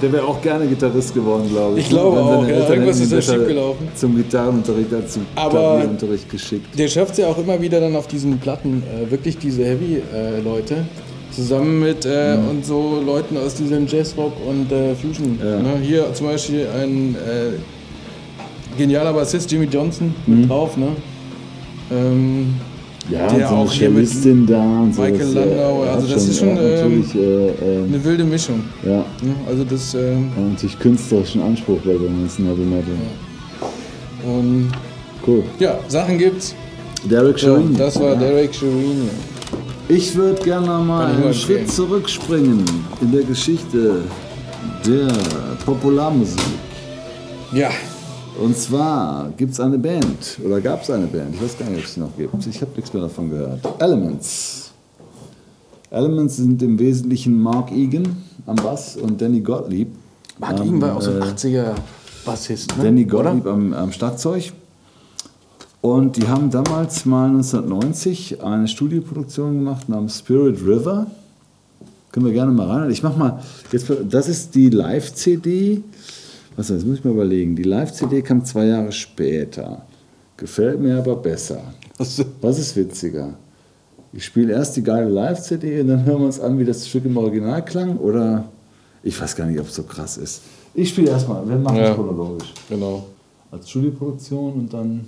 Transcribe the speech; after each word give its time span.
Der 0.00 0.12
wäre 0.12 0.24
auch 0.24 0.40
gerne 0.40 0.66
Gitarrist 0.66 1.12
geworden, 1.12 1.48
glaube 1.50 1.78
ich. 1.78 1.84
Ich 1.84 1.88
glaube 1.90 2.16
seine 2.18 2.28
auch, 2.28 2.42
ja. 2.46 2.54
Eltern 2.54 2.72
Irgendwas 2.72 3.00
ist 3.00 3.10
besser 3.10 3.34
schiefgelaufen. 3.34 3.88
Zum 3.96 4.16
Gitarrenunterricht 4.16 4.94
als 4.94 5.12
zum 5.14 5.26
Aber- 5.34 5.50
Klavierunterricht 5.50 6.30
geschickt. 6.30 6.78
Der 6.78 6.88
schafft 6.88 7.12
es 7.12 7.18
ja 7.18 7.26
auch 7.26 7.38
immer 7.38 7.60
wieder 7.60 7.80
dann 7.80 7.96
auf 7.96 8.06
diesen 8.06 8.38
Platten, 8.38 8.82
äh, 8.84 9.10
wirklich 9.10 9.38
diese 9.38 9.64
Heavy-Leute, 9.64 10.86
zusammen 11.32 11.80
mit 11.80 12.06
äh, 12.06 12.36
und 12.48 12.64
so 12.64 13.02
Leuten 13.04 13.36
aus 13.36 13.54
diesem 13.54 13.86
Jazzrock 13.86 14.32
und 14.48 14.70
äh, 14.72 14.94
Fusion. 14.94 15.38
Ja. 15.42 15.58
Ne? 15.58 15.78
Hier 15.82 16.12
zum 16.14 16.26
Beispiel 16.28 16.66
ein 16.80 17.14
äh, 17.16 18.78
genialer 18.78 19.12
Bassist, 19.12 19.50
Jimmy 19.50 19.66
Johnson, 19.66 20.14
mit 20.26 20.48
drauf. 20.48 20.76
Ne? 20.76 20.88
Ähm, 21.90 22.54
Ja, 23.10 23.26
der 23.32 23.48
so 23.48 23.54
auch 23.54 23.72
hier 23.72 23.88
mit 23.90 24.06
und 24.06 24.94
so. 24.94 25.00
Michael 25.02 25.18
das, 25.18 25.34
Landau, 25.34 25.82
er 25.82 25.88
hat 25.92 25.96
also 25.96 26.14
das 26.14 26.28
ist 26.28 26.38
schon, 26.38 26.50
hat 26.50 26.58
ähm, 26.60 27.04
äh, 27.14 27.18
äh, 27.18 27.84
eine 27.84 28.04
wilde 28.04 28.24
Mischung. 28.24 28.64
ja? 28.84 29.04
Also 29.48 29.64
das 29.64 29.94
äh, 29.94 30.12
er 30.12 30.16
hat 30.16 30.50
natürlich 30.50 30.78
künstlerischen 30.78 31.40
Anspruch 31.42 31.78
bei 31.84 31.92
dem 31.92 32.20
ganzen 32.20 32.46
Heavy 32.46 32.62
Metal. 32.64 32.94
und 34.24 34.70
Cool. 35.26 35.42
ja, 35.58 35.78
Sachen 35.88 36.18
gibt's. 36.18 36.54
Derek 37.04 37.38
So, 37.38 37.46
Shereen. 37.46 37.76
das 37.76 37.98
war 38.00 38.12
ja. 38.12 38.14
Derek 38.16 38.54
Shereen. 38.54 39.08
Ich 39.88 40.14
würde 40.14 40.42
gerne 40.42 40.66
mal 40.84 41.06
einen. 41.06 41.32
Schritt 41.32 41.70
zurückspringen 41.70 42.62
in 43.00 43.12
der 43.12 43.22
Geschichte 43.22 44.02
der 44.86 45.08
Popularmusik. 45.64 46.38
Ja, 47.52 47.70
Und 48.38 48.56
zwar 48.56 49.30
gibt 49.36 49.52
es 49.52 49.60
eine 49.60 49.78
Band, 49.78 50.38
oder 50.44 50.60
gab 50.60 50.82
es 50.82 50.90
eine 50.90 51.06
Band, 51.06 51.34
ich 51.34 51.42
weiß 51.42 51.58
gar 51.58 51.68
nicht, 51.70 51.78
ob 51.78 51.84
es 51.84 51.94
sie 51.94 52.00
noch 52.00 52.16
gibt. 52.16 52.46
Ich 52.46 52.60
habe 52.60 52.70
nichts 52.76 52.92
mehr 52.92 53.02
davon 53.02 53.30
gehört. 53.30 53.60
Elements. 53.80 54.70
Elements 55.90 56.36
sind 56.36 56.62
im 56.62 56.78
Wesentlichen 56.78 57.40
Mark 57.40 57.72
Egan 57.72 58.04
am 58.46 58.56
Bass 58.56 58.96
und 58.96 59.20
Danny 59.20 59.40
Gottlieb. 59.40 59.88
Mark 60.38 60.60
Egan 60.60 60.80
war 60.80 60.96
auch 60.96 61.02
so 61.02 61.10
ein 61.10 61.22
äh, 61.22 61.24
80er 61.24 61.74
Bassist. 62.24 62.76
Ne? 62.76 62.84
Danny 62.84 63.04
Oder? 63.06 63.24
Gottlieb 63.24 63.46
am, 63.46 63.72
am 63.72 63.92
Schlagzeug. 63.92 64.52
Und 65.80 66.16
die 66.16 66.28
haben 66.28 66.50
damals 66.50 67.06
mal 67.06 67.28
1990 67.30 68.42
eine 68.42 68.68
Studioproduktion 68.68 69.58
gemacht 69.58 69.88
namens 69.88 70.18
Spirit 70.18 70.60
River. 70.60 71.06
Können 72.12 72.26
wir 72.26 72.32
gerne 72.32 72.52
mal 72.52 72.68
rein. 72.68 72.90
Ich 72.90 73.02
mach 73.02 73.16
mal, 73.16 73.42
jetzt, 73.72 73.90
das 74.08 74.28
ist 74.28 74.54
die 74.54 74.70
Live-CD. 74.70 75.82
Was, 76.58 76.66
das 76.66 76.84
muss 76.84 76.98
ich 76.98 77.04
mal 77.04 77.12
überlegen. 77.12 77.54
Die 77.54 77.62
Live-CD 77.62 78.20
kam 78.20 78.44
zwei 78.44 78.66
Jahre 78.66 78.90
später. 78.90 79.86
Gefällt 80.36 80.80
mir 80.80 80.98
aber 80.98 81.14
besser. 81.14 81.62
Was 81.98 82.58
ist 82.58 82.74
witziger? 82.76 83.34
Ich 84.12 84.24
spiele 84.24 84.52
erst 84.54 84.76
die 84.76 84.82
geile 84.82 85.08
Live-CD 85.08 85.80
und 85.82 85.86
dann 85.88 86.04
hören 86.04 86.18
wir 86.18 86.26
uns 86.26 86.40
an, 86.40 86.58
wie 86.58 86.64
das 86.64 86.88
Stück 86.88 87.04
im 87.04 87.16
Original 87.16 87.64
klang. 87.64 87.96
Oder 87.98 88.48
ich 89.04 89.20
weiß 89.20 89.36
gar 89.36 89.46
nicht, 89.46 89.60
ob 89.60 89.68
es 89.68 89.74
so 89.76 89.84
krass 89.84 90.16
ist. 90.16 90.42
Ich 90.74 90.88
spiele 90.88 91.10
erstmal, 91.10 91.48
wir 91.48 91.56
machen 91.56 91.76
es 91.78 91.88
Ja. 91.90 91.94
chronologisch 91.94 92.52
Genau. 92.68 93.06
als 93.52 93.70
Studioproduktion 93.70 94.52
und 94.54 94.72
dann 94.72 95.06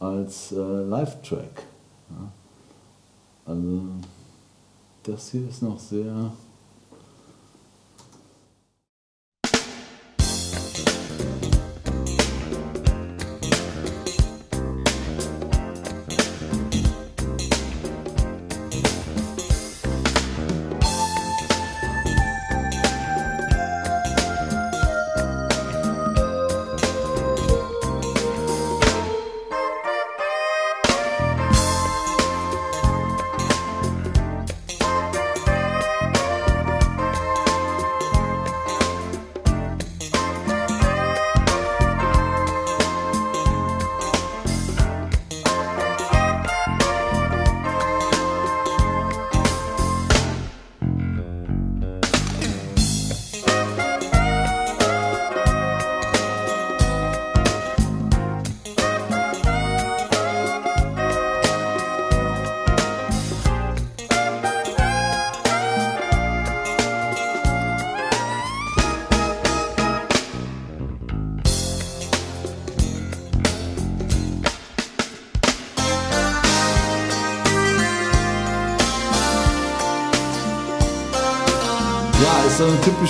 als 0.00 0.50
äh, 0.50 0.56
Live-Track. 0.56 1.62
Ja. 2.10 2.32
Also 3.52 3.82
das 5.04 5.30
hier 5.30 5.48
ist 5.48 5.62
noch 5.62 5.78
sehr. 5.78 6.32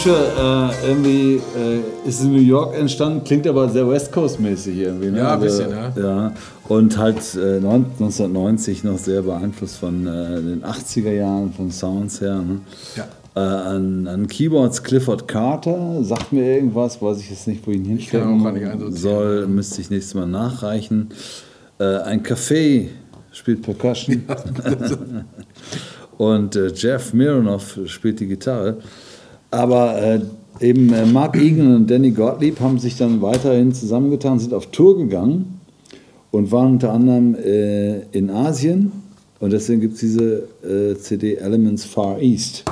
Typische, 0.06 0.72
äh, 0.82 0.88
irgendwie, 0.88 1.34
äh, 1.34 2.08
ist 2.08 2.22
in 2.22 2.32
New 2.32 2.40
York 2.40 2.76
entstanden, 2.78 3.24
klingt 3.24 3.46
aber 3.46 3.68
sehr 3.68 3.88
West 3.88 4.12
Coast-mäßig 4.12 4.78
irgendwie. 4.78 5.10
Ne? 5.10 5.18
Ja, 5.18 5.34
ein 5.34 5.42
Also, 5.42 5.64
bisschen, 5.64 5.70
ja. 5.70 5.92
ja. 5.96 6.32
Und 6.68 6.98
halt 6.98 7.16
äh, 7.34 7.56
1990 7.56 8.84
noch 8.84 8.98
sehr 8.98 9.22
beeinflusst 9.22 9.78
von 9.78 10.06
äh, 10.06 10.40
den 10.40 10.62
80er 10.64 11.12
Jahren, 11.12 11.52
von 11.52 11.70
Sounds 11.70 12.20
her. 12.20 12.36
Ne? 12.36 12.60
Ja. 12.96 13.06
Äh, 13.34 13.40
an, 13.40 14.06
an 14.06 14.26
Keyboards 14.26 14.82
Clifford 14.82 15.28
Carter, 15.28 16.02
sagt 16.02 16.32
mir 16.32 16.54
irgendwas, 16.54 17.00
weiß 17.02 17.18
ich 17.20 17.30
jetzt 17.30 17.46
nicht, 17.46 17.66
wo 17.66 17.70
ich 17.70 17.78
ihn 17.78 17.84
kann 17.84 17.90
hinstellen 17.98 18.92
soll, 18.92 19.46
müsste 19.46 19.80
ich 19.80 19.90
nächstes 19.90 20.14
Mal 20.14 20.26
nachreichen. 20.26 21.10
Äh, 21.78 21.98
ein 21.98 22.22
Café 22.22 22.88
spielt 23.32 23.62
Percussion. 23.62 24.22
Und 26.18 26.56
äh, 26.56 26.68
Jeff 26.68 27.12
Mironoff 27.12 27.78
spielt 27.86 28.20
die 28.20 28.26
Gitarre. 28.26 28.78
Aber 29.56 29.96
äh, 29.96 30.20
eben 30.60 30.92
äh, 30.92 31.06
Mark 31.06 31.36
Egan 31.36 31.74
und 31.74 31.90
Danny 31.90 32.10
Gottlieb 32.10 32.60
haben 32.60 32.78
sich 32.78 32.98
dann 32.98 33.22
weiterhin 33.22 33.72
zusammengetan, 33.72 34.38
sind 34.38 34.52
auf 34.52 34.66
Tour 34.66 34.98
gegangen 34.98 35.60
und 36.30 36.52
waren 36.52 36.72
unter 36.72 36.92
anderem 36.92 37.34
äh, 37.34 38.00
in 38.10 38.28
Asien. 38.28 38.92
Und 39.40 39.52
deswegen 39.54 39.80
gibt 39.80 39.94
es 39.94 40.00
diese 40.00 40.48
äh, 40.62 40.96
CD 40.96 41.36
Elements 41.36 41.84
Far 41.86 42.20
East. 42.20 42.64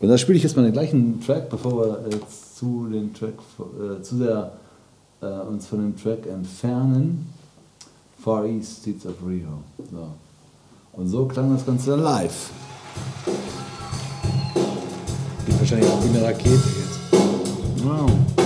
Und 0.00 0.08
da 0.08 0.18
spiele 0.18 0.36
ich 0.36 0.42
jetzt 0.42 0.56
mal 0.56 0.64
den 0.64 0.72
gleichen 0.72 1.20
Track, 1.24 1.48
bevor 1.48 1.78
wir 1.78 2.04
jetzt 2.10 2.58
zu, 2.58 2.88
den 2.92 3.14
Track, 3.14 3.34
äh, 3.58 4.02
zu 4.02 4.16
sehr 4.16 4.52
äh, 5.20 5.26
uns 5.26 5.66
von 5.68 5.78
dem 5.78 5.96
Track 5.96 6.26
entfernen. 6.26 7.28
Far 8.18 8.46
East 8.46 8.80
Streets 8.80 9.06
of 9.06 9.14
Rio. 9.24 9.62
So. 9.92 10.08
Und 10.92 11.06
so 11.06 11.26
klang 11.26 11.52
das 11.54 11.64
Ganze 11.64 11.90
dann 11.90 12.00
live. 12.00 12.50
Geht 15.70 15.82
wahrscheinlich 15.82 15.92
auch 15.92 16.04
wie 16.04 16.18
eine 16.18 16.26
Rakete 16.26 16.52
jetzt. 16.52 17.84
Wow. 17.84 18.39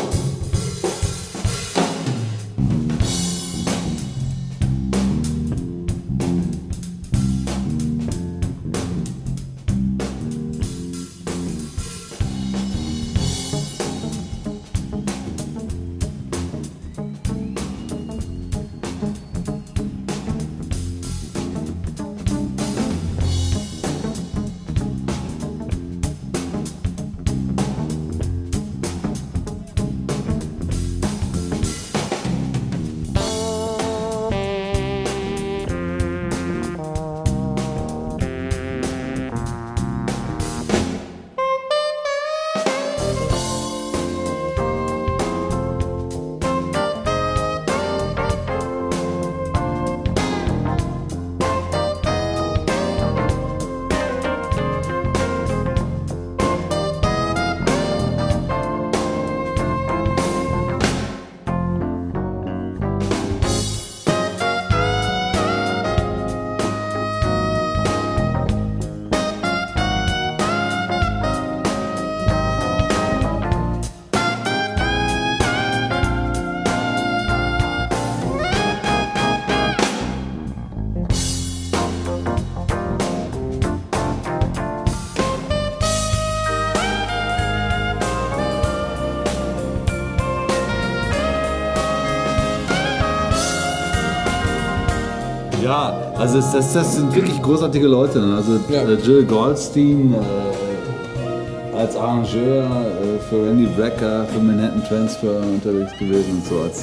Also 96.35 96.49
es, 96.49 96.53
das, 96.53 96.73
das 96.73 96.97
sind 96.97 97.15
wirklich 97.15 97.41
großartige 97.41 97.87
Leute. 97.87 98.21
ne? 98.21 98.35
Also 98.37 98.59
Ja. 98.69 98.83
äh, 98.83 98.95
Jill 98.95 99.25
Goldstein 99.25 100.13
äh, 100.15 101.77
als 101.77 101.97
Arrangeur 101.97 102.65
äh, 102.65 103.19
für 103.29 103.47
Randy 103.47 103.67
Brecker, 103.67 104.25
für 104.25 104.41
Manhattan 104.41 104.83
Transfer 104.85 105.41
unterwegs 105.41 105.93
gewesen 105.97 106.33
und 106.39 106.45
so 106.47 106.61
als, 106.61 106.83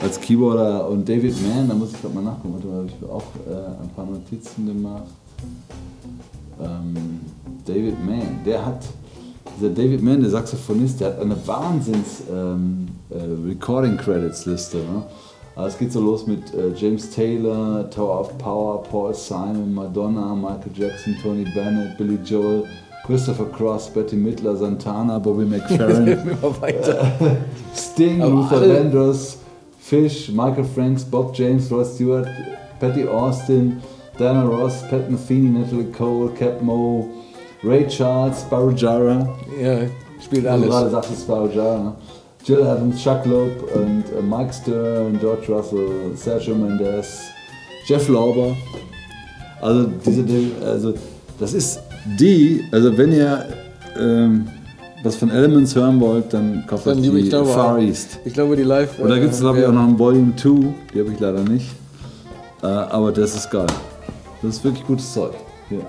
als 0.00 0.20
Keyboarder. 0.20 0.88
Und 0.88 1.08
David 1.08 1.34
Mann, 1.42 1.68
da 1.68 1.74
muss 1.74 1.90
ich 1.92 2.00
gerade 2.00 2.14
mal 2.14 2.22
nachgucken, 2.22 2.62
da 2.62 2.76
habe 2.76 2.86
ich 2.86 3.08
auch 3.10 3.24
äh, 3.50 3.82
ein 3.82 3.90
paar 3.96 4.06
Notizen 4.06 4.66
gemacht. 4.66 5.04
Ähm, 6.62 7.20
David 7.66 8.04
Mann, 8.06 8.38
der 8.46 8.64
hat, 8.64 8.84
dieser 9.58 9.70
David 9.70 10.02
Mann, 10.04 10.20
der 10.20 10.30
Saxophonist, 10.30 11.00
der 11.00 11.08
hat 11.08 11.20
eine 11.20 11.36
Wahnsinns 11.46 12.22
ähm, 12.32 12.86
äh, 13.10 13.16
Recording 13.48 13.96
Credits 13.96 14.46
Liste. 14.46 14.76
Ne? 14.76 15.02
Es 15.56 15.78
geht 15.78 15.92
so 15.92 16.00
los 16.00 16.26
mit 16.26 16.52
äh, 16.52 16.72
James 16.74 17.10
Taylor, 17.10 17.88
Tower 17.88 18.20
of 18.20 18.36
Power, 18.38 18.82
Paul 18.82 19.14
Simon, 19.14 19.72
Madonna, 19.72 20.34
Michael 20.34 20.72
Jackson, 20.74 21.16
Tony 21.22 21.44
Bennett, 21.54 21.96
Billy 21.96 22.18
Joel, 22.24 22.64
Christopher 23.06 23.44
Cross, 23.46 23.90
Betty 23.90 24.16
Midler, 24.16 24.56
Santana, 24.56 25.20
Bobby 25.20 25.44
McFerrin, 25.44 26.18
weiter. 26.60 27.06
Sting, 27.72 28.20
Aber 28.20 28.32
Luther 28.34 28.56
alle- 28.56 28.74
Vandross, 28.74 29.38
Fish, 29.78 30.28
Michael 30.32 30.64
Franks, 30.64 31.04
Bob 31.04 31.32
James, 31.34 31.70
Rod 31.70 31.86
Stewart, 31.86 32.26
Patty 32.80 33.06
Austin, 33.06 33.80
Diana 34.18 34.44
Ross, 34.44 34.82
Pat 34.90 35.08
Metheny, 35.08 35.50
Natalie 35.50 35.92
Cole, 35.92 36.30
Cap 36.36 36.62
Moe, 36.62 37.06
Ray 37.62 37.86
Charles, 37.86 38.40
Sparrow 38.40 38.72
Jara, 38.72 39.28
Ja, 39.62 39.78
spielt 40.20 40.46
also 40.48 40.64
gerade 40.66 40.76
alles. 40.78 40.92
sagte 40.92 41.14
Sparrow 41.14 41.48
Jara, 41.48 41.78
ne? 41.78 41.92
Jill 42.44 42.60
Evans, 42.60 43.02
Chuck 43.02 43.24
Loeb 43.24 43.62
und 43.74 44.04
äh, 44.12 44.22
Mike 44.22 44.52
Stern, 44.52 45.18
George 45.18 45.46
Russell, 45.48 45.88
Sergio 46.14 46.54
Mendes, 46.54 47.20
Jeff 47.86 48.06
Lauber. 48.08 48.54
Also 49.62 49.88
diese, 50.04 50.24
also 50.62 50.94
das 51.40 51.54
ist 51.54 51.80
die, 52.18 52.62
also 52.70 52.96
wenn 52.98 53.12
ihr 53.12 53.46
ähm, 53.98 54.46
was 55.02 55.16
von 55.16 55.30
Elements 55.30 55.74
hören 55.74 55.98
wollt, 56.00 56.34
dann 56.34 56.64
kauft 56.66 56.86
euch 56.86 57.00
die 57.00 57.08
ich 57.18 57.28
glaube 57.30 57.48
Far. 57.48 57.78
East. 57.78 58.18
Ich 58.24 58.34
glaube, 58.34 58.56
die 58.56 58.62
Live. 58.62 58.98
Und 58.98 59.08
da 59.08 59.18
gibt 59.18 59.32
es 59.32 59.40
glaube 59.40 59.58
ich 59.58 59.64
äh, 59.64 59.68
auch 59.68 59.72
noch 59.72 59.86
ein 59.86 59.98
Volume 59.98 60.34
2, 60.36 60.50
die 60.94 61.00
habe 61.00 61.12
ich 61.12 61.20
leider 61.20 61.42
nicht. 61.42 61.70
Äh, 62.62 62.66
aber 62.66 63.10
das 63.12 63.34
ist 63.34 63.50
geil. 63.50 63.66
Das 64.42 64.56
ist 64.56 64.64
wirklich 64.64 64.86
gutes 64.86 65.12
Zeug. 65.12 65.32
Hier. 65.70 65.80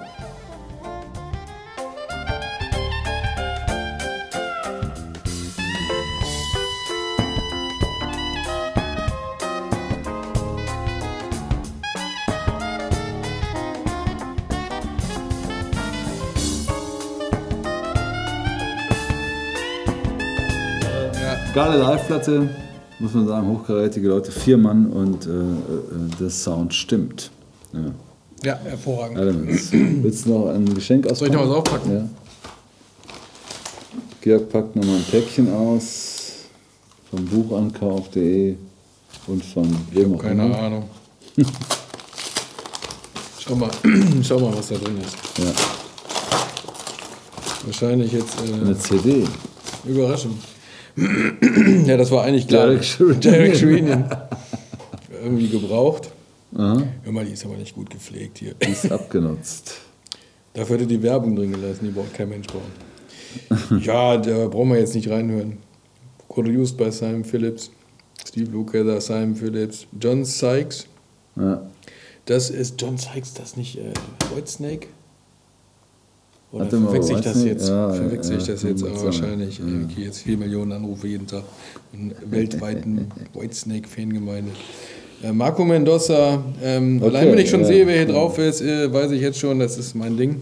Geile 21.55 21.77
Live-Platte, 21.77 22.49
muss 22.99 23.13
man 23.13 23.27
sagen, 23.27 23.47
hochkarätige 23.47 24.09
Leute, 24.09 24.29
vier 24.29 24.57
Mann 24.57 24.87
und 24.87 25.25
äh, 25.25 25.29
äh, 25.29 26.17
der 26.19 26.29
Sound 26.29 26.73
stimmt. 26.73 27.31
Ja. 27.71 27.79
Ja, 28.43 28.59
hervorragend. 28.61 29.17
Elements. 29.17 29.69
Willst 29.71 30.25
du 30.25 30.31
noch 30.31 30.49
ein 30.49 30.65
Geschenk 30.75 31.05
auspacken? 31.09 31.17
Soll 31.17 31.27
ich 31.29 31.33
noch 31.33 31.49
was 31.49 31.57
aufpacken? 31.59 31.93
Ja. 31.93 32.09
Georg 34.19 34.49
packt 34.49 34.75
nochmal 34.75 34.97
ein 34.97 35.05
Päckchen 35.09 35.53
aus 35.53 36.33
vom 37.09 37.25
Buchankauf.de 37.25 38.55
und 39.27 39.45
von 39.45 39.73
wem 39.91 40.15
auch 40.15 40.21
Keine 40.23 40.47
immer. 40.47 40.59
Ahnung. 40.59 40.89
Schau 43.39 43.55
mal, 43.55 43.69
schau 44.23 44.39
mal, 44.39 44.57
was 44.57 44.67
da 44.67 44.75
drin 44.75 44.97
ist. 44.99 45.15
Ja. 45.37 45.53
Wahrscheinlich 47.63 48.11
jetzt 48.11 48.35
Eine 48.41 48.71
äh, 48.71 48.77
CD. 48.77 49.23
überraschend. 49.85 50.35
Ja, 50.95 51.97
das 51.97 52.11
war 52.11 52.23
eigentlich 52.23 52.47
klar. 52.47 52.67
Derek 52.67 53.55
Sherinian. 53.55 54.09
Irgendwie 55.23 55.49
gebraucht. 55.49 56.11
Aha. 56.55 56.83
Hör 57.03 57.11
mal, 57.11 57.25
die 57.25 57.33
ist 57.33 57.45
aber 57.45 57.57
nicht 57.57 57.75
gut 57.75 57.89
gepflegt 57.89 58.37
hier. 58.37 58.53
Die 58.53 58.71
ist 58.71 58.91
abgenutzt. 58.91 59.81
Dafür 60.53 60.77
hätte 60.77 60.87
die 60.87 61.01
Werbung 61.03 61.35
drin 61.35 61.51
gelassen, 61.51 61.85
die 61.85 61.91
braucht 61.91 62.13
kein 62.13 62.29
Mensch 62.29 62.47
brauchen. 62.47 63.81
ja, 63.81 64.15
da 64.15 64.47
brauchen 64.47 64.69
wir 64.69 64.79
jetzt 64.79 64.95
nicht 64.95 65.09
reinhören. 65.09 65.57
Produced 66.29 66.77
by 66.77 66.91
Simon 66.91 67.25
Phillips, 67.25 67.71
Steve 68.25 68.51
Lukather, 68.51 69.01
Simon 69.01 69.35
Phillips, 69.35 69.85
John 69.99 70.23
Sykes. 70.23 70.87
Ja. 71.35 71.61
Das 72.25 72.49
ist 72.49 72.81
John 72.81 72.97
Sykes, 72.97 73.33
das 73.33 73.57
nicht 73.57 73.77
äh, 73.77 73.93
Whitesnake? 74.33 74.87
Oder 76.55 76.71
Warte 76.71 76.79
verwechsel 76.79 77.15
ich 77.17 77.21
das 77.21 77.43
jetzt? 77.43 77.67
Ja, 77.67 77.91
verwechsel 77.91 78.37
ich 78.37 78.47
ja, 78.47 78.53
das 78.53 78.63
jetzt? 78.63 78.81
kann 78.81 78.93
Aber 78.93 79.03
wahrscheinlich. 79.03 79.59
Ja. 79.59 79.65
Ich 79.89 79.97
jetzt 79.97 80.21
4 80.21 80.37
Millionen 80.37 80.71
Anrufe 80.71 81.05
jeden 81.05 81.27
Tag. 81.27 81.43
Eine 81.93 82.15
weltweiten 82.31 83.11
Whitesnake-Fangemeinde. 83.33 84.51
Äh, 85.21 85.33
Marco 85.33 85.65
Mendoza, 85.65 86.41
ähm, 86.63 87.01
Okay, 87.01 87.09
allein 87.09 87.31
wenn 87.33 87.39
ich 87.39 87.49
schon 87.49 87.59
ja, 87.59 87.67
sehe, 87.67 87.85
wer 87.85 87.95
hier 87.95 88.07
ja. 88.07 88.13
drauf 88.13 88.37
ist, 88.37 88.61
äh, 88.61 88.91
weiß 88.91 89.11
ich 89.11 89.19
jetzt 89.19 89.37
schon, 89.37 89.59
das 89.59 89.77
ist 89.77 89.95
mein 89.95 90.15
Ding. 90.15 90.39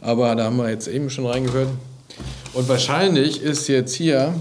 Aber 0.00 0.32
da 0.36 0.44
haben 0.44 0.58
wir 0.58 0.70
jetzt 0.70 0.86
eben 0.86 1.10
schon 1.10 1.26
reingehört. 1.26 1.70
Und 2.52 2.68
wahrscheinlich 2.68 3.42
ist 3.42 3.66
jetzt 3.66 3.94
hier, 3.94 4.32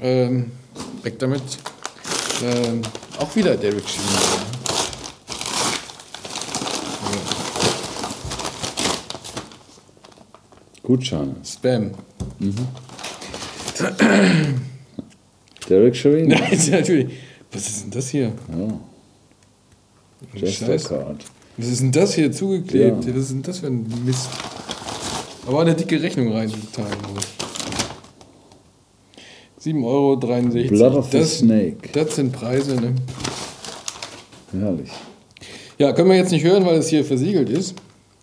ähm, 0.00 0.52
weg 1.02 1.18
damit, 1.18 1.42
ähm, 2.44 2.82
auch 3.18 3.34
wieder 3.34 3.56
Derek 3.56 3.88
Sheen. 3.88 4.57
Gutscheine. 10.88 11.36
Spam. 11.44 11.90
Derek 15.68 15.94
Shereen? 15.94 16.28
Nein, 16.28 16.58
natürlich. 16.70 17.12
Was 17.52 17.68
ist 17.68 17.82
denn 17.84 17.90
das 17.90 18.08
hier? 18.08 18.32
Ja. 18.48 18.80
Just 20.34 20.62
a 20.62 20.78
card. 20.78 21.26
Was 21.58 21.66
ist 21.66 21.82
denn 21.82 21.92
das 21.92 22.14
hier 22.14 22.32
zugeklebt? 22.32 23.04
Ja. 23.04 23.14
Was 23.14 23.24
ist 23.24 23.32
denn 23.32 23.42
das 23.42 23.58
für 23.58 23.66
ein 23.66 23.86
Mist? 24.06 24.30
Aber 25.46 25.60
eine 25.60 25.74
dicke 25.74 26.02
Rechnung 26.02 26.32
reinzuteilen. 26.32 26.96
7,63 29.62 29.84
Euro. 29.84 30.16
Blood 30.16 30.94
of 30.94 31.10
the 31.10 31.18
das, 31.18 31.38
Snake. 31.40 31.76
das 31.92 32.16
sind 32.16 32.32
Preise, 32.32 32.76
ne? 32.76 32.94
Herrlich. 34.58 34.88
Ja, 35.76 35.92
können 35.92 36.08
wir 36.08 36.16
jetzt 36.16 36.32
nicht 36.32 36.44
hören, 36.44 36.64
weil 36.64 36.78
es 36.78 36.88
hier 36.88 37.04
versiegelt 37.04 37.50
ist. 37.50 37.74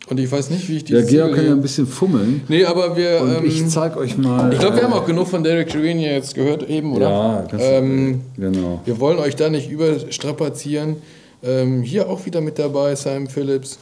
Und 0.08 0.20
ich 0.20 0.32
weiß 0.32 0.52
nicht, 0.52 0.70
wie 0.70 0.78
ich 0.78 0.84
Ja, 0.90 0.98
dieses 1.00 1.10
Georg 1.10 1.34
kann 1.36 1.46
ja 1.46 1.52
ein 1.52 1.62
bisschen 1.62 1.88
fummeln. 1.88 2.42
Nee, 2.48 2.64
aber 2.66 2.96
wir. 2.96 3.22
Und 3.22 3.38
ähm, 3.38 3.46
ich 3.46 3.68
zeig 3.70 3.98
euch 3.98 4.18
mal. 4.18 4.54
ich 4.54 4.60
glaube, 4.60 4.76
wir 4.78 4.84
haben 4.84 4.92
äh, 4.94 4.96
auch 4.98 5.06
genug 5.08 5.28
von 5.28 5.44
Derek 5.44 5.72
Shereen 5.72 6.00
jetzt 6.00 6.36
gehört 6.36 6.70
eben, 6.70 6.94
oder? 6.94 7.10
Ja, 7.10 7.42
du- 7.50 7.58
ähm, 7.58 8.22
genau. 8.38 8.82
Wir 8.86 9.00
wollen 9.00 9.18
euch 9.18 9.36
da 9.36 9.50
nicht 9.50 9.70
überstrapazieren. 9.72 10.98
Ähm, 11.44 11.82
hier 11.82 12.08
auch 12.08 12.26
wieder 12.26 12.42
mit 12.42 12.60
dabei, 12.60 12.96
Simon 12.96 13.28
Phillips. 13.28 13.80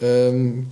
Ähm, 0.00 0.66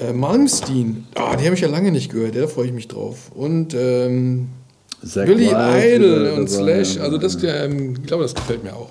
äh, 0.00 0.12
Malmsteen, 0.12 1.06
ah, 1.16 1.36
die 1.36 1.44
habe 1.44 1.54
ich 1.54 1.60
ja 1.60 1.68
lange 1.68 1.90
nicht 1.92 2.10
gehört, 2.10 2.36
da 2.36 2.46
freue 2.46 2.66
ich 2.66 2.72
mich 2.72 2.88
drauf. 2.88 3.30
Und 3.34 3.74
ähm, 3.74 4.48
Zack 5.04 5.26
Billy 5.26 5.50
Idol 5.50 6.32
und 6.38 6.48
Slash, 6.48 6.96
ja. 6.96 7.02
also 7.02 7.18
das, 7.18 7.36
ähm, 7.42 7.94
ich 8.00 8.06
glaube, 8.06 8.22
das 8.22 8.34
gefällt 8.34 8.64
mir 8.64 8.74
auch. 8.74 8.90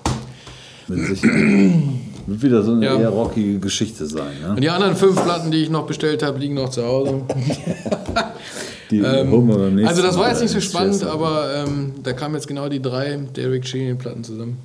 Mit 0.88 1.06
Sicherheit. 1.06 1.42
Wird 2.26 2.42
wieder 2.42 2.62
so 2.62 2.72
eine 2.72 2.86
Ja. 2.86 2.98
eher 2.98 3.08
rockige 3.10 3.58
Geschichte 3.58 4.06
sein. 4.06 4.32
Und 4.48 4.54
Ne? 4.54 4.60
die 4.62 4.70
anderen 4.70 4.96
fünf 4.96 5.22
Platten, 5.22 5.50
die 5.50 5.62
ich 5.62 5.70
noch 5.70 5.86
bestellt 5.86 6.22
habe, 6.22 6.38
liegen 6.38 6.54
noch 6.54 6.70
zu 6.70 6.84
Hause. 6.84 7.22
Die 8.90 9.02
holen 9.02 9.48
wir 9.48 9.56
beim 9.56 9.74
nächsten 9.74 9.88
Also 9.88 10.02
das 10.02 10.16
war 10.18 10.28
jetzt 10.30 10.42
nicht 10.42 10.52
so 10.52 10.60
spannend, 10.60 10.92
Chester. 10.92 11.10
aber 11.10 11.64
ähm, 11.66 11.92
da 12.02 12.12
kamen 12.12 12.34
jetzt 12.34 12.46
genau 12.46 12.68
die 12.68 12.80
drei 12.82 13.18
Derek 13.34 13.66
Sheen 13.66 13.96
Platten 13.96 14.22
zusammen. 14.22 14.58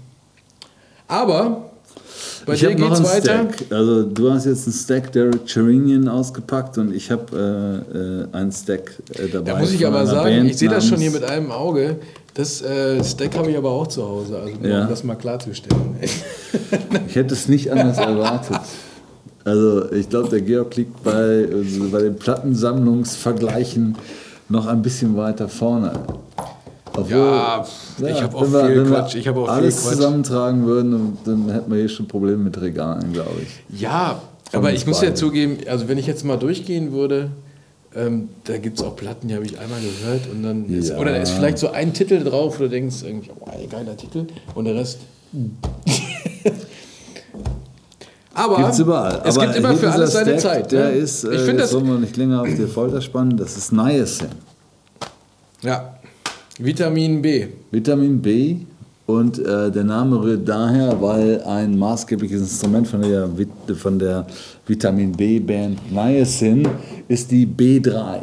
Aber 1.07 1.69
bei 2.45 2.53
ich 2.53 2.59
dir 2.59 2.75
geht's 2.75 3.01
weiter. 3.03 3.47
Stack. 3.53 3.65
Also 3.71 4.03
du 4.03 4.31
hast 4.31 4.45
jetzt 4.45 4.67
einen 4.67 4.73
Stack 4.75 5.11
Derek 5.13 5.45
Cherinian 5.45 6.07
ausgepackt 6.07 6.77
und 6.77 6.93
ich 6.93 7.09
habe 7.11 7.83
äh, 7.93 7.97
äh, 7.97 8.27
einen 8.37 8.51
Stack 8.51 8.91
äh, 9.17 9.27
dabei. 9.29 9.51
Da 9.53 9.59
muss 9.59 9.71
ich 9.71 9.85
aber 9.87 10.05
sagen, 10.05 10.45
ich 10.45 10.57
sehe 10.57 10.69
das 10.69 10.85
schon 10.85 10.99
hier 10.99 11.11
mit 11.11 11.23
einem 11.23 11.51
Auge. 11.51 11.97
Das 12.33 12.61
äh, 12.61 13.03
Stack 13.03 13.37
habe 13.37 13.51
ich 13.51 13.57
aber 13.57 13.71
auch 13.71 13.87
zu 13.87 14.07
Hause, 14.07 14.37
also 14.39 14.53
Ja. 14.67 14.83
um 14.83 14.89
das 14.89 15.03
mal 15.03 15.15
klarzustellen. 15.15 15.95
Ich 17.07 17.15
hätte 17.15 17.33
es 17.33 17.47
nicht 17.47 17.71
anders 17.71 17.97
erwartet. 17.99 18.59
Also 19.43 19.91
ich 19.91 20.09
glaube, 20.09 20.29
der 20.29 20.41
Georg 20.41 20.75
liegt 20.75 21.03
bei, 21.03 21.47
also 21.51 21.89
bei 21.91 22.01
den 22.03 22.15
Plattensammlungsvergleichen 22.15 23.95
noch 24.47 24.67
ein 24.67 24.81
bisschen 24.81 25.15
weiter 25.17 25.47
vorne. 25.49 25.91
Obwohl, 26.95 27.17
Ja, 27.17 27.65
ich 28.07 28.21
habe 28.21 28.35
auch 28.35 28.41
wenn 28.43 28.51
wir- 28.53 28.65
viel 28.67 28.75
wenn 28.83 28.89
wir 28.91 28.97
Quatsch. 28.99 29.15
Ich 29.15 29.27
habe 29.27 29.39
auch 29.41 29.45
viel 29.45 29.53
alles 29.53 29.81
Quatsch. 29.83 29.93
zusammentragen 29.95 30.65
würden, 30.65 31.17
dann 31.25 31.49
hätten 31.49 31.71
wir 31.71 31.79
hier 31.79 31.89
schon 31.89 32.07
Probleme 32.07 32.37
mit 32.43 32.59
Regalen, 32.61 33.11
glaube 33.13 33.37
ich. 33.43 33.79
Ja, 33.81 34.21
Von 34.51 34.59
aber 34.59 34.73
ich 34.73 34.85
muss 34.85 35.01
ja 35.01 35.13
zugeben, 35.15 35.57
also 35.67 35.87
wenn 35.87 35.97
ich 35.97 36.07
jetzt 36.07 36.23
mal 36.25 36.37
durchgehen 36.37 36.91
würde, 36.91 37.31
ähm, 37.95 38.29
da 38.43 38.57
gibt 38.57 38.77
es 38.79 38.83
auch 38.85 38.95
Platten, 38.95 39.27
die 39.27 39.35
habe 39.35 39.45
ich 39.45 39.57
einmal 39.59 39.79
gehört 39.81 40.27
und 40.31 40.43
dann 40.43 40.65
ist, 40.69 40.89
Ja. 40.89 40.97
oder 40.97 41.11
da 41.11 41.17
ist 41.17 41.31
vielleicht 41.31 41.57
so 41.57 41.71
ein 41.71 41.93
Titel 41.93 42.23
drauf, 42.23 42.59
wo 42.59 42.63
du 42.63 42.69
denkst, 42.69 42.97
irgendwie, 43.03 43.31
oh, 43.39 43.45
ey, 43.57 43.67
geiler 43.67 43.97
Titel 43.97 44.27
und 44.55 44.65
der 44.65 44.75
Rest. 44.75 44.99
Aber 48.33 48.57
Gibt's 48.57 48.79
überall. 48.79 49.21
es 49.25 49.35
Aber 49.37 49.47
gibt 49.47 49.57
immer 49.57 49.75
für 49.75 49.91
alles 49.91 50.11
dieser 50.11 50.25
seine 50.25 50.39
Stack, 50.39 50.53
Zeit. 50.53 50.71
Der 50.71 50.85
ne? 50.85 50.91
ist, 50.91 51.23
äh, 51.23 51.33
ich 51.35 51.41
finde 51.41 51.61
das. 51.63 51.71
sollen 51.71 51.87
wir 51.87 51.97
nicht 51.99 52.15
länger 52.15 52.41
auf 52.41 52.47
die 52.47 52.67
Folter 52.67 53.01
spannen, 53.01 53.35
das 53.37 53.57
ist 53.57 53.71
Niacin. 53.73 54.27
Ja, 55.61 55.95
Vitamin 56.57 57.21
B. 57.21 57.47
Vitamin 57.71 58.21
B 58.21 58.57
und 59.09 59.39
äh, 59.39 59.71
der 59.71 59.83
Name 59.83 60.21
rührt 60.21 60.47
daher, 60.47 61.01
weil 61.01 61.41
ein 61.41 61.75
maßgebliches 61.75 62.41
Instrument 62.41 62.87
von 62.87 63.01
der, 63.01 63.27
von 63.75 63.97
der 63.97 64.27
Vitamin 64.67 65.11
B-Band 65.13 65.91
Niacin 65.91 66.67
ist 67.07 67.31
die 67.31 67.47
B3. 67.47 68.19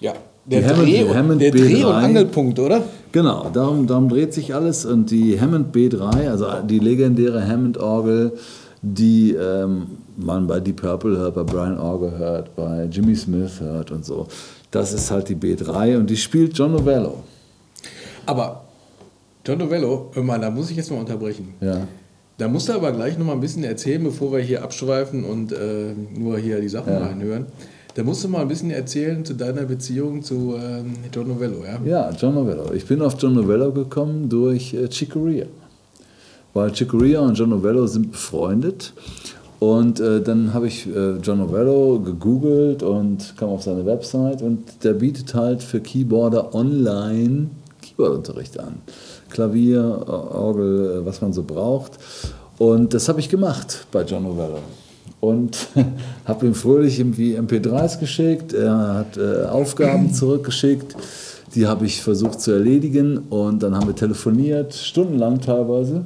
Ja, 0.00 0.14
der 0.46 0.66
Hammond- 0.66 0.88
Dreh, 0.88 1.14
Hammond 1.14 1.42
der 1.42 1.50
Dreh- 1.50 1.84
und 1.84 1.92
B3. 1.92 2.04
Angelpunkt, 2.04 2.58
oder? 2.60 2.82
Genau, 3.12 3.50
darum, 3.52 3.86
darum 3.86 4.08
dreht 4.08 4.32
sich 4.32 4.54
alles 4.54 4.86
und 4.86 5.10
die 5.10 5.38
Hammond 5.38 5.76
B3, 5.76 6.30
also 6.30 6.46
die 6.66 6.78
legendäre 6.78 7.46
Hammond-Orgel, 7.46 8.32
die 8.80 9.32
ähm, 9.34 9.82
man 10.16 10.46
bei 10.46 10.60
Deep 10.60 10.80
Purple 10.80 11.18
hört, 11.18 11.34
bei 11.34 11.42
Brian 11.42 11.78
Orgel 11.78 12.12
hört, 12.16 12.56
bei 12.56 12.88
Jimmy 12.90 13.14
Smith 13.14 13.60
hört 13.60 13.90
und 13.90 14.02
so. 14.06 14.26
Das 14.70 14.94
ist 14.94 15.10
halt 15.10 15.28
die 15.28 15.36
B3 15.36 15.98
und 15.98 16.08
die 16.08 16.16
spielt 16.16 16.56
John 16.56 16.72
Novello. 16.72 17.16
Aber 18.24 18.62
John 19.44 19.58
Novello, 19.58 20.10
hör 20.12 20.22
mal, 20.22 20.38
da 20.38 20.50
muss 20.50 20.70
ich 20.70 20.76
jetzt 20.76 20.90
mal 20.90 21.00
unterbrechen. 21.00 21.54
Ja. 21.60 21.86
Da 22.38 22.48
musst 22.48 22.68
du 22.68 22.72
aber 22.72 22.92
gleich 22.92 23.18
noch 23.18 23.26
mal 23.26 23.32
ein 23.32 23.40
bisschen 23.40 23.64
erzählen, 23.64 24.02
bevor 24.02 24.32
wir 24.32 24.40
hier 24.40 24.62
abschweifen 24.62 25.24
und 25.24 25.52
äh, 25.52 25.92
nur 26.16 26.38
hier 26.38 26.60
die 26.60 26.68
Sachen 26.68 26.92
Ja. 26.92 27.00
reinhören. 27.00 27.46
Da 27.94 28.02
musst 28.04 28.24
du 28.24 28.28
mal 28.28 28.40
ein 28.40 28.48
bisschen 28.48 28.70
erzählen 28.70 29.24
zu 29.24 29.34
deiner 29.34 29.62
Beziehung 29.64 30.22
zu 30.22 30.54
ähm, 30.56 30.94
John 31.12 31.28
Novello, 31.28 31.62
ja? 31.64 31.78
Ja, 31.84 32.10
John 32.12 32.34
Novello. 32.34 32.72
Ich 32.72 32.86
bin 32.86 33.02
auf 33.02 33.16
John 33.20 33.34
Novello 33.34 33.70
gekommen 33.72 34.28
durch 34.28 34.72
äh, 34.72 34.88
Chicoria. 34.88 35.44
Weil 36.54 36.72
Chicoria 36.72 37.20
und 37.20 37.34
John 37.34 37.50
Novello 37.50 37.86
sind 37.86 38.12
befreundet. 38.12 38.94
Und 39.58 40.00
äh, 40.00 40.22
dann 40.22 40.54
habe 40.54 40.68
ich 40.68 40.86
äh, 40.86 41.16
John 41.22 41.38
Novello 41.38 42.00
gegoogelt 42.00 42.82
und 42.82 43.34
kam 43.36 43.50
auf 43.50 43.62
seine 43.62 43.84
Website 43.86 44.40
und 44.42 44.82
der 44.84 44.94
bietet 44.94 45.34
halt 45.34 45.62
für 45.62 45.80
Keyboarder 45.80 46.54
online 46.54 47.48
Keyboardunterricht 47.82 48.58
an. 48.58 48.76
Klavier, 49.32 50.04
Orgel, 50.06 51.00
äh, 51.00 51.06
was 51.06 51.20
man 51.20 51.32
so 51.32 51.42
braucht. 51.42 51.92
Und 52.58 52.94
das 52.94 53.08
habe 53.08 53.20
ich 53.20 53.28
gemacht 53.28 53.86
bei 53.90 54.02
John 54.02 54.22
Novello. 54.24 54.58
Und 55.20 55.68
habe 56.24 56.46
ihm 56.46 56.54
fröhlich 56.54 56.98
irgendwie 56.98 57.38
MP3s 57.38 57.98
geschickt. 57.98 58.52
Er 58.52 58.94
hat 58.94 59.16
äh, 59.16 59.46
Aufgaben 59.46 60.12
zurückgeschickt. 60.14 60.94
Die 61.54 61.66
habe 61.66 61.86
ich 61.86 62.02
versucht 62.02 62.40
zu 62.40 62.52
erledigen. 62.52 63.18
Und 63.30 63.62
dann 63.62 63.74
haben 63.74 63.86
wir 63.86 63.96
telefoniert, 63.96 64.74
stundenlang 64.74 65.40
teilweise. 65.40 66.04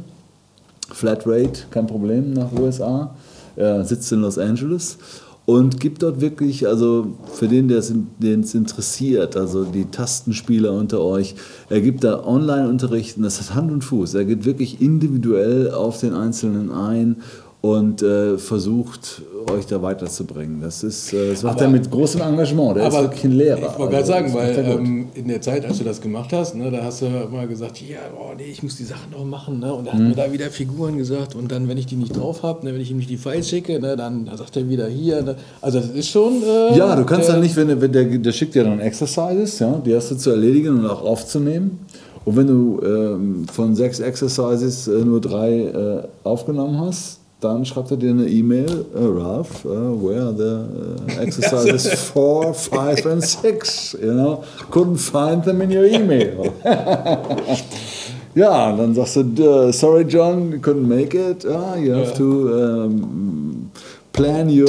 Flatrate, 0.92 1.66
kein 1.70 1.86
Problem, 1.86 2.32
nach 2.32 2.52
USA. 2.52 3.14
Er 3.56 3.84
sitzt 3.84 4.12
in 4.12 4.20
Los 4.20 4.38
Angeles 4.38 4.98
und 5.46 5.78
gibt 5.78 6.02
dort 6.02 6.20
wirklich, 6.20 6.66
also 6.66 7.12
für 7.32 7.46
den, 7.46 7.68
der 7.68 7.78
es 7.78 8.54
interessiert, 8.54 9.36
also 9.36 9.64
die 9.64 9.84
Tastenspieler 9.84 10.72
unter 10.72 11.00
euch, 11.00 11.36
er 11.70 11.80
gibt 11.80 12.02
da 12.02 12.24
Online-Unterricht 12.24 13.16
und 13.16 13.22
das 13.22 13.40
hat 13.40 13.54
Hand 13.54 13.70
und 13.70 13.82
Fuß. 13.82 14.14
Er 14.14 14.24
geht 14.24 14.44
wirklich 14.44 14.80
individuell 14.80 15.70
auf 15.70 16.00
den 16.00 16.14
Einzelnen 16.14 16.72
ein 16.72 17.22
und 17.62 18.00
äh, 18.02 18.38
versucht, 18.38 19.22
euch 19.50 19.66
da 19.66 19.82
weiterzubringen. 19.82 20.60
Das, 20.60 20.84
ist, 20.84 21.12
äh, 21.12 21.30
das 21.30 21.42
macht 21.42 21.56
Aber- 21.56 21.64
er 21.64 21.70
mit 21.70 21.90
großem 21.90 22.20
Engagement. 22.20 22.76
Der 22.76 22.86
ist 22.88 22.94
wirklich 22.94 23.24
ein 23.24 23.32
Lehrer. 23.32 23.56
Ich 23.58 23.62
wollte 23.78 23.78
Also, 23.80 23.90
gerade 23.90 24.06
sagen, 24.06 24.26
das 24.26 24.34
macht 24.34 24.56
weil 24.66 24.78
ähm, 24.78 25.06
in 25.14 25.28
der 25.28 25.40
Zeit, 25.40 25.64
als 25.64 25.78
du 25.78 25.84
das 25.84 26.00
gemacht 26.00 26.32
hast, 26.32 26.54
ne, 26.54 26.70
da 26.70 26.84
hast 26.84 27.02
du 27.02 27.06
immer 27.06 27.46
gesagt, 27.46 27.80
ja, 27.82 27.98
oh, 28.16 28.34
nee, 28.36 28.44
ich 28.44 28.62
muss 28.62 28.76
die 28.76 28.84
Sachen 28.84 29.10
noch 29.10 29.24
machen. 29.24 29.58
Ne? 29.58 29.72
Und 29.74 29.86
er 29.86 29.94
hat 29.94 30.00
Mhm. 30.00 30.08
mir 30.08 30.14
da 30.14 30.32
wieder 30.32 30.46
Figuren 30.50 30.96
gesagt. 30.98 31.34
Und 31.34 31.50
dann, 31.50 31.66
wenn 31.68 31.78
ich 31.78 31.86
die 31.86 31.96
nicht 31.96 32.16
drauf 32.16 32.42
habe, 32.44 32.64
ne, 32.64 32.72
wenn 32.74 32.80
ich 32.80 32.90
ihm 32.92 32.98
nicht 32.98 33.10
die 33.10 33.16
Files 33.16 33.48
schicke, 33.48 33.80
ne, 33.80 33.96
dann 33.96 34.30
sagt 34.36 34.56
er 34.56 34.68
wieder 34.68 34.86
hier. 34.86 35.22
Ne? 35.22 35.34
Also 35.60 35.80
das 35.80 35.88
ist 35.90 36.08
schon... 36.08 36.42
Äh, 36.44 36.76
Ja, 36.78 36.94
du 36.94 37.04
kannst 37.04 37.26
der, 37.28 37.34
dann 37.36 37.42
nicht, 37.42 37.56
wenn, 37.56 37.66
der- 37.68 37.80
wenn 37.80 37.90
der, 37.92 38.04
der 38.04 38.32
schickt 38.32 38.54
dir 38.54 38.62
dann 38.64 38.78
Exercises, 38.78 39.58
ja, 39.58 39.80
die 39.84 39.94
hast 39.94 40.10
du 40.10 40.16
zu 40.16 40.30
erledigen 40.30 40.78
und 40.78 40.86
auch 40.86 41.02
aufzunehmen. 41.02 41.80
Und 42.24 42.36
wenn 42.36 42.46
du 42.48 42.80
ähm, 42.84 43.46
von 43.52 43.74
sechs 43.76 43.98
Exercises 44.00 44.88
äh, 44.88 45.04
nur 45.04 45.20
drei 45.20 45.60
äh, 45.60 46.02
aufgenommen 46.24 46.78
hast, 46.80 47.15
dann 47.40 47.64
schreibt 47.66 47.90
er 47.90 47.96
dir 47.98 48.10
eine 48.10 48.26
E-Mail, 48.28 48.86
äh, 48.94 48.98
Ralph, 48.98 49.64
uh, 49.64 49.68
where 49.68 50.22
are 50.22 50.34
the 50.34 51.14
uh, 51.18 51.20
exercises 51.22 51.92
four, 52.12 52.54
five 52.54 53.04
and 53.06 53.22
six? 53.22 53.94
You 54.02 54.12
know, 54.14 54.44
couldn't 54.70 54.96
find 54.98 55.44
them 55.44 55.60
in 55.60 55.70
your 55.70 55.84
email. 55.84 56.50
ja, 58.34 58.70
und 58.70 58.78
dann 58.78 58.94
sagst 58.94 59.16
du, 59.16 59.20
"Uh, 59.68 59.72
sorry 59.72 60.04
John, 60.04 60.60
couldn't 60.62 60.86
make 60.86 61.14
it. 61.16 61.44
Ah, 61.46 61.76
you 61.76 61.92
have 61.94 62.10
Ja. 62.10 62.16
to 62.16 62.84
um, 62.84 63.70
plan 64.12 64.48
your 64.48 64.66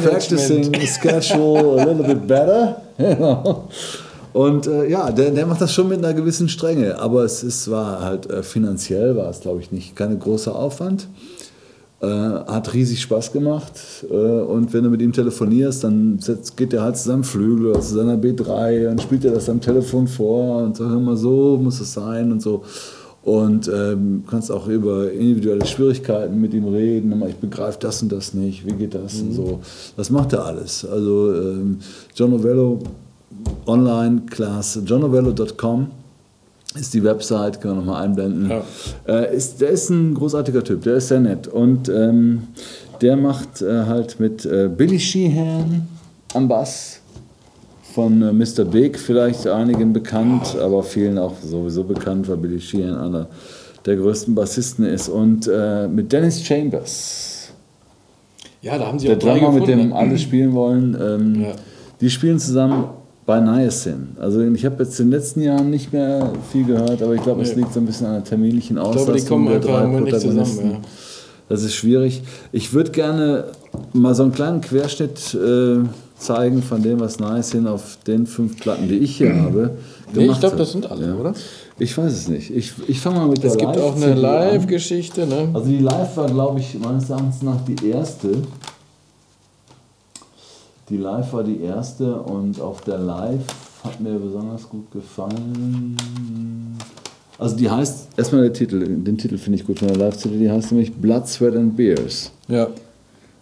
practicing 0.00 0.74
schedule 0.86 1.80
a 1.80 1.84
little 1.84 2.02
bit 2.14 2.26
better. 2.26 2.82
Genau. 2.98 3.68
Und 4.32 4.66
äh, 4.66 4.88
ja, 4.88 5.10
der, 5.10 5.30
der 5.32 5.44
macht 5.46 5.60
das 5.60 5.72
schon 5.72 5.88
mit 5.88 5.98
einer 5.98 6.14
gewissen 6.14 6.48
Strenge, 6.48 6.98
aber 6.98 7.24
es 7.24 7.42
ist, 7.42 7.70
war 7.70 8.00
halt 8.00 8.28
äh, 8.30 8.42
finanziell 8.42 9.16
war 9.16 9.28
es, 9.28 9.40
glaube 9.40 9.60
ich, 9.60 9.70
nicht 9.70 9.96
kein 9.96 10.18
großer 10.18 10.54
Aufwand. 10.56 11.08
Äh, 11.98 12.06
hat 12.06 12.74
riesig 12.74 13.00
Spaß 13.00 13.32
gemacht 13.32 13.72
äh, 14.10 14.14
und 14.14 14.74
wenn 14.74 14.84
du 14.84 14.90
mit 14.90 15.00
ihm 15.00 15.14
telefonierst, 15.14 15.82
dann 15.82 16.18
setzt, 16.18 16.54
geht 16.54 16.74
er 16.74 16.82
halt 16.82 16.98
zu 16.98 17.08
seinem 17.08 17.24
Flügel 17.24 17.68
oder 17.68 17.80
zu 17.80 17.94
seiner 17.94 18.18
B3 18.18 18.90
und 18.90 19.00
spielt 19.00 19.24
er 19.24 19.32
das 19.32 19.48
am 19.48 19.62
Telefon 19.62 20.06
vor 20.06 20.62
und 20.62 20.76
sagt 20.76 20.92
immer 20.92 21.16
so 21.16 21.56
muss 21.56 21.80
es 21.80 21.94
sein 21.94 22.32
und 22.32 22.42
so. 22.42 22.62
Und 23.22 23.70
ähm, 23.74 24.24
kannst 24.28 24.52
auch 24.52 24.68
über 24.68 25.10
individuelle 25.10 25.64
Schwierigkeiten 25.64 26.38
mit 26.38 26.52
ihm 26.52 26.66
reden. 26.66 27.24
Ich 27.28 27.36
begreife 27.36 27.78
das 27.80 28.02
und 28.02 28.12
das 28.12 28.34
nicht, 28.34 28.66
wie 28.66 28.72
geht 28.72 28.94
das 28.94 29.18
und 29.22 29.32
so. 29.32 29.60
Das 29.96 30.10
macht 30.10 30.34
er 30.34 30.44
alles. 30.44 30.84
Also 30.84 31.34
ähm, 31.34 31.78
John 32.14 32.30
Novello 32.30 32.78
online 33.66 34.20
class, 34.26 34.78
johnnovello.com 34.84 35.88
ist 36.80 36.94
die 36.94 37.02
Website, 37.04 37.60
können 37.60 37.74
wir 37.74 37.80
nochmal 37.84 38.04
einblenden. 38.04 38.50
Ja. 38.50 38.62
Äh, 39.06 39.36
ist, 39.36 39.60
der 39.60 39.70
ist 39.70 39.90
ein 39.90 40.14
großartiger 40.14 40.62
Typ, 40.64 40.82
der 40.82 40.94
ist 40.96 41.08
sehr 41.08 41.20
nett. 41.20 41.48
Und 41.48 41.88
ähm, 41.88 42.48
der 43.00 43.16
macht 43.16 43.62
äh, 43.62 43.84
halt 43.86 44.18
mit 44.20 44.44
äh, 44.46 44.68
Billy 44.74 44.98
Sheehan 44.98 45.86
am 46.34 46.48
Bass 46.48 47.00
von 47.94 48.20
äh, 48.22 48.32
Mr. 48.32 48.64
Big, 48.64 48.98
vielleicht 48.98 49.46
einigen 49.46 49.92
bekannt, 49.92 50.56
aber 50.60 50.82
vielen 50.82 51.18
auch 51.18 51.34
sowieso 51.42 51.84
bekannt, 51.84 52.28
weil 52.28 52.36
Billy 52.36 52.60
Sheehan 52.60 52.96
einer 52.96 53.26
der 53.84 53.96
größten 53.96 54.34
Bassisten 54.34 54.84
ist. 54.84 55.08
Und 55.08 55.48
äh, 55.52 55.86
mit 55.88 56.12
Dennis 56.12 56.42
Chambers, 56.42 57.50
Ja, 58.62 58.76
da 58.78 58.86
haben 58.88 58.98
sie 58.98 59.06
der 59.06 59.16
auch 59.16 59.20
drei 59.20 59.38
Drummer, 59.38 59.52
mit 59.52 59.66
gefunden. 59.66 59.88
dem 59.90 59.92
alle 59.96 60.18
spielen 60.18 60.52
wollen, 60.54 60.96
ähm, 61.00 61.42
Ja. 61.42 61.48
die 62.00 62.10
spielen 62.10 62.38
zusammen 62.38 62.84
bei 63.26 63.40
Niacin. 63.40 64.16
Also 64.20 64.40
ich 64.40 64.64
habe 64.64 64.82
jetzt 64.84 64.98
in 65.00 65.06
den 65.06 65.18
letzten 65.18 65.42
Jahren 65.42 65.68
nicht 65.70 65.92
mehr 65.92 66.32
viel 66.52 66.64
gehört, 66.64 67.02
aber 67.02 67.14
ich 67.14 67.22
glaube, 67.22 67.42
es 67.42 67.50
Nee. 67.56 67.62
liegt 67.62 67.74
so 67.74 67.80
ein 67.80 67.86
bisschen 67.86 68.06
an 68.06 68.14
der 68.14 68.24
terminlichen 68.24 68.76
Ich 68.76 68.82
Auslastung 68.82 69.04
glaube, 69.06 69.20
die 69.20 69.26
kommen 69.26 69.46
der 69.48 69.58
drei 69.60 69.86
Moment 69.86 70.04
nicht 70.04 70.12
Protagonisten. 70.14 70.54
zusammen. 70.56 70.72
Ja. 70.72 70.88
Das 71.48 71.62
ist 71.62 71.74
schwierig. 71.74 72.22
Ich 72.52 72.72
würde 72.72 72.90
gerne 72.90 73.44
mal 73.92 74.14
so 74.14 74.22
einen 74.24 74.32
kleinen 74.32 74.60
Querschnitt 74.60 75.34
äh, 75.34 75.78
zeigen 76.18 76.62
von 76.62 76.82
dem, 76.82 76.98
was 77.00 77.20
Niacin 77.20 77.66
auf 77.66 77.98
den 78.06 78.26
fünf 78.26 78.58
Platten, 78.60 78.88
die 78.88 78.98
ich 78.98 79.16
hier 79.16 79.34
habe, 79.42 79.72
Nee, 80.14 80.26
ich 80.26 80.38
glaube, 80.38 80.56
das 80.56 80.70
sind 80.70 80.88
alle, 80.88 81.16
oder? 81.16 81.34
Ich 81.80 81.98
weiß 81.98 82.12
es 82.12 82.28
nicht. 82.28 82.54
Ich, 82.56 82.72
ich 82.86 83.00
fange 83.00 83.18
mal 83.18 83.26
mit 83.28 83.42
der 83.42 83.50
Es 83.50 83.56
gibt 83.58 83.76
auch 83.76 83.96
eine. 83.96 84.14
Live-Geschichte, 84.14 85.26
ne? 85.26 85.48
Also 85.52 85.68
die 85.68 85.78
Live 85.80 86.16
war, 86.16 86.26
glaube 86.30 86.60
ich, 86.60 86.78
meines 86.78 87.10
Erachtens 87.10 87.42
nach 87.42 87.60
die 87.64 87.88
erste. 87.88 88.28
Die 90.88 90.96
Live 90.96 91.32
war 91.32 91.42
die 91.42 91.60
erste 91.62 92.14
und 92.20 92.60
auf 92.60 92.82
der 92.82 92.98
Live 92.98 93.42
hat 93.82 94.00
mir 94.00 94.18
besonders 94.18 94.68
gut 94.68 94.90
gefallen. 94.92 95.96
Also 97.38 97.56
die 97.56 97.68
heißt, 97.68 98.08
erstmal 98.16 98.42
der 98.42 98.52
Titel, 98.52 98.78
den 98.80 99.18
Titel 99.18 99.36
finde 99.36 99.58
ich 99.58 99.66
gut 99.66 99.78
von 99.80 99.88
der 99.88 99.96
Live-CD, 99.96 100.38
die 100.38 100.50
heißt 100.50 100.72
nämlich 100.72 100.94
Blood, 100.94 101.26
Sweat 101.28 101.54
and 101.56 101.76
Beers. 101.76 102.30
Ja. 102.48 102.68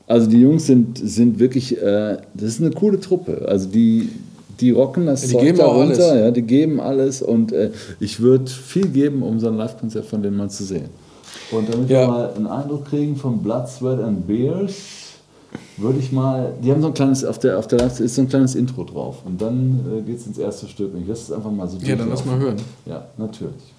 Also 0.06 0.26
die 0.28 0.40
Jungs 0.40 0.66
sind, 0.66 0.98
sind 0.98 1.38
wirklich, 1.38 1.80
äh, 1.80 2.16
das 2.34 2.48
ist 2.48 2.60
eine 2.60 2.70
coole 2.70 2.98
Truppe. 2.98 3.44
Also 3.46 3.68
die, 3.68 4.08
die 4.60 4.70
rocken 4.72 5.06
das 5.06 5.22
Ja, 5.22 5.28
die 5.28 5.34
Zeug 5.34 5.42
geben 5.44 5.58
da 5.58 5.66
auch 5.66 5.76
runter, 5.76 6.10
alles. 6.10 6.20
ja, 6.20 6.30
die 6.30 6.42
geben 6.42 6.80
alles 6.80 7.22
und 7.22 7.52
äh, 7.52 7.70
ich 8.00 8.20
würde 8.20 8.50
viel 8.50 8.88
geben, 8.88 9.22
um 9.22 9.38
so 9.38 9.48
ein 9.48 9.56
Live-Konzert 9.56 10.06
von 10.06 10.22
denen 10.22 10.36
mal 10.36 10.50
zu 10.50 10.64
sehen. 10.64 10.86
Und 11.52 11.72
damit 11.72 11.88
Ja. 11.90 12.00
wir 12.02 12.08
mal 12.08 12.32
einen 12.34 12.46
Eindruck 12.46 12.86
kriegen 12.86 13.16
von 13.16 13.42
Blood, 13.42 13.68
Sweat 13.68 14.00
and 14.00 14.26
Beers, 14.26 14.74
würde 15.76 15.98
ich 15.98 16.12
mal, 16.12 16.54
die 16.62 16.70
haben 16.70 16.80
so 16.80 16.88
ein 16.88 16.94
kleines, 16.94 17.24
auf 17.24 17.38
der, 17.38 17.58
auf 17.58 17.66
der 17.66 17.86
ist 17.86 18.14
so 18.14 18.22
ein 18.22 18.28
kleines 18.28 18.54
Intro 18.54 18.84
drauf 18.84 19.22
und 19.24 19.40
dann 19.40 19.80
äh, 19.98 20.02
geht 20.02 20.18
es 20.20 20.26
ins 20.26 20.38
erste 20.38 20.66
Stück. 20.68 20.92
Ich 21.00 21.06
lasse 21.06 21.22
es 21.22 21.32
einfach 21.32 21.50
mal 21.50 21.68
so 21.68 21.78
Ja, 21.78 21.96
dann 21.96 22.08
lass 22.10 22.24
mal 22.24 22.38
hören. 22.38 22.56
Ja, 22.86 23.06
natürlich. 23.16 23.72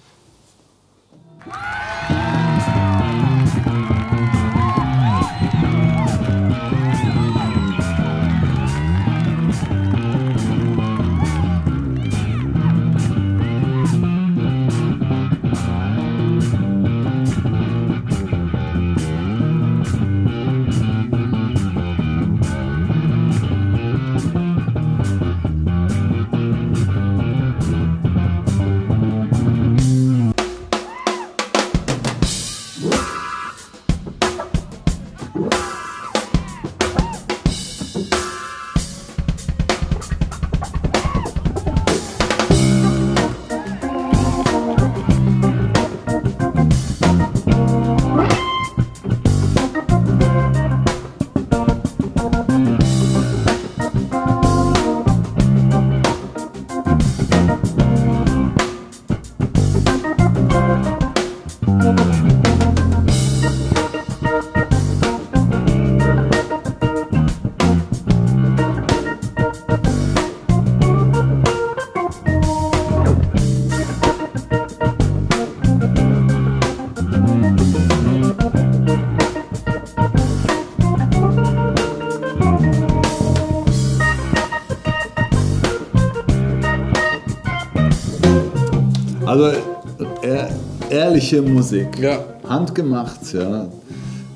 Ehrliche 91.32 91.42
Musik. 91.42 91.98
Ja. 91.98 92.24
Handgemacht, 92.48 93.32
ja. 93.32 93.68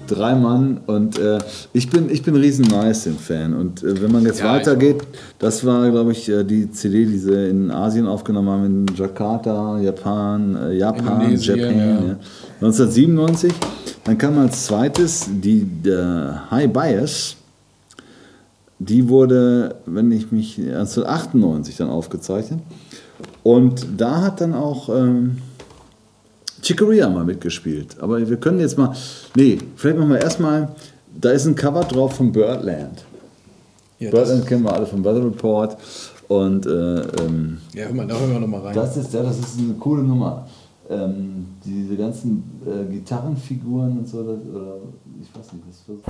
Drei 0.07 0.35
Mann 0.35 0.81
und 0.87 1.21
äh, 1.21 1.39
ich 1.73 1.89
bin 1.89 2.11
ich 2.11 2.25
bin 2.25 2.35
riesen 2.35 2.65
Nice-Fan 2.65 3.55
und 3.55 3.85
äh, 3.85 4.03
wenn 4.03 4.11
man 4.11 4.25
jetzt 4.25 4.41
Ja, 4.41 4.55
weitergeht, 4.55 4.97
das 5.39 5.65
war 5.65 5.89
glaube 5.89 6.11
ich 6.11 6.29
äh, 6.29 6.43
die 6.43 6.69
CD, 6.69 7.05
die 7.05 7.17
sie 7.17 7.49
in 7.49 7.71
Asien 7.71 8.09
aufgenommen 8.09 8.49
haben 8.49 8.65
in 8.65 8.97
Jakarta, 8.97 9.79
Japan, 9.79 10.57
äh, 10.57 10.73
Japan, 10.73 11.21
Indonesien, 11.21 11.59
Japan, 11.59 11.79
ja. 11.79 11.87
ja. 11.87 12.17
1997. 12.61 13.53
Dann 14.03 14.19
kam 14.19 14.37
als 14.39 14.65
zweites 14.65 15.29
die 15.31 15.65
der 15.65 16.51
High 16.51 16.73
Bias. 16.73 17.37
Die 18.81 19.09
wurde, 19.09 19.77
wenn 19.87 20.11
ich 20.11 20.33
mich 20.33 20.59
1998 20.59 21.77
dann 21.77 21.89
aufgezeichnet. 21.89 22.59
Und 23.45 23.87
da 23.97 24.23
hat 24.23 24.41
dann 24.41 24.55
auch 24.55 24.89
ähm, 24.89 25.37
Chicoria 26.63 27.09
mal 27.09 27.25
mitgespielt. 27.25 27.97
Aber 28.01 28.29
wir 28.29 28.37
können 28.37 28.61
jetzt 28.61 28.79
mal. 28.79 28.95
Nee, 29.35 29.59
vielleicht 29.77 29.99
machen 29.99 30.11
wir 30.11 30.21
erstmal. 30.21 30.69
Da 31.21 31.31
ist 31.31 31.47
ein 31.47 31.55
Cover 31.55 31.83
drauf 31.85 32.15
von 32.17 32.33
Birdland. 32.33 33.05
Ja, 33.99 34.11
Birdland 34.11 34.47
kennen 34.47 34.65
wir 34.65 34.73
alle 34.73 34.87
vom 34.87 35.05
Weather 35.05 35.25
Report. 35.25 35.77
Und 36.29 36.65
äh, 36.65 36.71
ähm, 36.71 37.59
ja 37.75 37.87
hör 37.87 37.95
mal, 37.95 38.07
da 38.07 38.19
hören 38.19 38.33
wir 38.33 38.41
nochmal 38.41 38.61
rein. 38.61 38.75
das 38.75 38.97
ist, 38.97 39.13
ja, 39.13 39.23
das 39.23 39.39
ist 39.39 39.59
eine 39.59 39.75
coole 39.75 40.03
Nummer. 40.03 40.47
Ähm, 40.89 41.47
diese 41.65 41.97
ganzen 41.97 42.45
äh, 42.65 42.93
Gitarrenfiguren 42.93 43.99
und 43.99 44.09
so, 44.09 44.23
das, 44.23 44.39
oder 44.55 44.77
ich 45.21 45.29
weiß 45.35 45.53
nicht, 45.53 45.65
das 45.69 45.81
versucht 45.81 46.05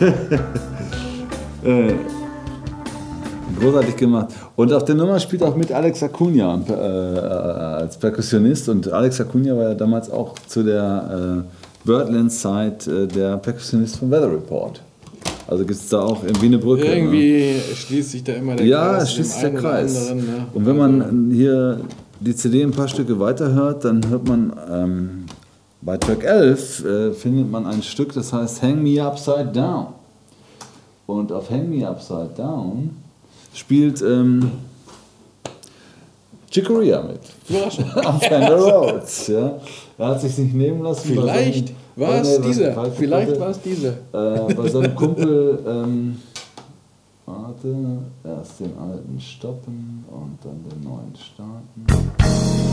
äh, 1.64 1.92
großartig 3.58 3.96
gemacht. 3.96 4.28
Und 4.56 4.72
auf 4.72 4.84
der 4.84 4.94
Nummer 4.94 5.18
spielt 5.20 5.42
auch 5.42 5.56
mit 5.56 5.72
Alex 5.72 6.02
Acuna 6.02 6.60
äh, 6.68 6.72
als 6.72 7.96
Perkussionist. 7.96 8.68
Und 8.68 8.92
Alex 8.92 9.20
Acuna 9.20 9.56
war 9.56 9.68
ja 9.70 9.74
damals 9.74 10.10
auch 10.10 10.34
zu 10.46 10.62
der 10.62 11.42
äh, 11.44 11.86
Birdland-Zeit 11.86 12.86
äh, 12.86 13.06
der 13.06 13.36
Perkussionist 13.38 13.96
vom 13.96 14.10
Weather 14.10 14.32
Report. 14.32 14.80
Also 15.46 15.64
gibt 15.64 15.78
es 15.78 15.88
da 15.88 16.00
auch 16.00 16.24
irgendwie 16.24 16.46
eine 16.46 16.58
Brücke. 16.58 16.84
Ne? 16.84 16.96
Irgendwie 16.96 17.54
schließt 17.74 18.10
sich 18.12 18.24
da 18.24 18.32
immer 18.32 18.56
der 18.56 18.66
Ja, 18.66 18.92
Kreis. 18.94 19.02
es 19.04 19.12
schließt 19.12 19.32
sich 19.32 19.40
der 19.42 19.54
Kreis. 19.54 20.10
anderen, 20.10 20.26
ne? 20.26 20.46
Und 20.54 20.66
wenn 20.66 20.76
man 20.76 21.30
hier 21.32 21.80
die 22.20 22.34
CD 22.34 22.62
ein 22.62 22.70
paar 22.70 22.88
Stücke 22.88 23.20
weiterhört, 23.20 23.84
dann 23.84 24.00
hört 24.08 24.26
man 24.26 24.52
ähm, 24.72 25.23
bei 25.84 25.98
Track 25.98 26.24
11 26.24 26.84
äh, 26.84 27.12
findet 27.12 27.50
man 27.50 27.66
ein 27.66 27.82
Stück, 27.82 28.12
das 28.14 28.32
heißt 28.32 28.62
Hang 28.62 28.82
Me 28.82 29.02
Upside 29.02 29.50
Down. 29.52 29.88
Und 31.06 31.30
auf 31.30 31.50
Hang 31.50 31.68
Me 31.68 31.86
Upside 31.86 32.30
Down 32.36 32.96
spielt 33.52 34.00
ähm, 34.00 34.50
Chicoria 36.50 37.02
mit. 37.02 37.20
Überraschend. 37.48 37.94
Am 38.06 38.18
Fender 38.18 38.56
Rhodes. 38.56 39.26
Ja. 39.26 39.58
Er 39.98 40.06
hat 40.08 40.20
sich 40.22 40.38
nicht 40.38 40.54
nehmen 40.54 40.82
lassen. 40.82 41.08
Vielleicht 41.08 41.72
war 41.96 42.20
es 42.22 42.40
dieser. 42.40 42.72
falsch 42.72 42.94
Vielleicht 42.96 43.38
war 43.38 43.50
es 43.50 43.60
dieser. 43.60 43.90
Äh, 43.90 44.54
bei 44.54 44.68
seinem 44.68 44.94
Kumpel, 44.94 45.58
ähm, 45.66 46.20
warte, 47.26 47.98
erst 48.24 48.60
den 48.60 48.72
alten 48.78 49.20
stoppen 49.20 50.04
und 50.10 50.38
dann 50.42 50.64
den 50.64 50.82
neuen 50.82 51.14
starten. 51.14 52.63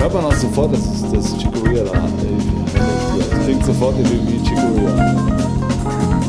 Hört 0.00 0.14
man 0.14 0.24
auch 0.24 0.32
sofort, 0.34 0.72
dass 0.72 0.80
es 0.80 1.12
das 1.12 1.38
Chicoria 1.38 1.84
da 1.84 2.02
hat. 2.02 2.10
ey. 2.24 3.44
Klingt 3.44 3.64
sofort 3.64 3.94
wie 3.98 4.40
Chicoria. 4.44 6.19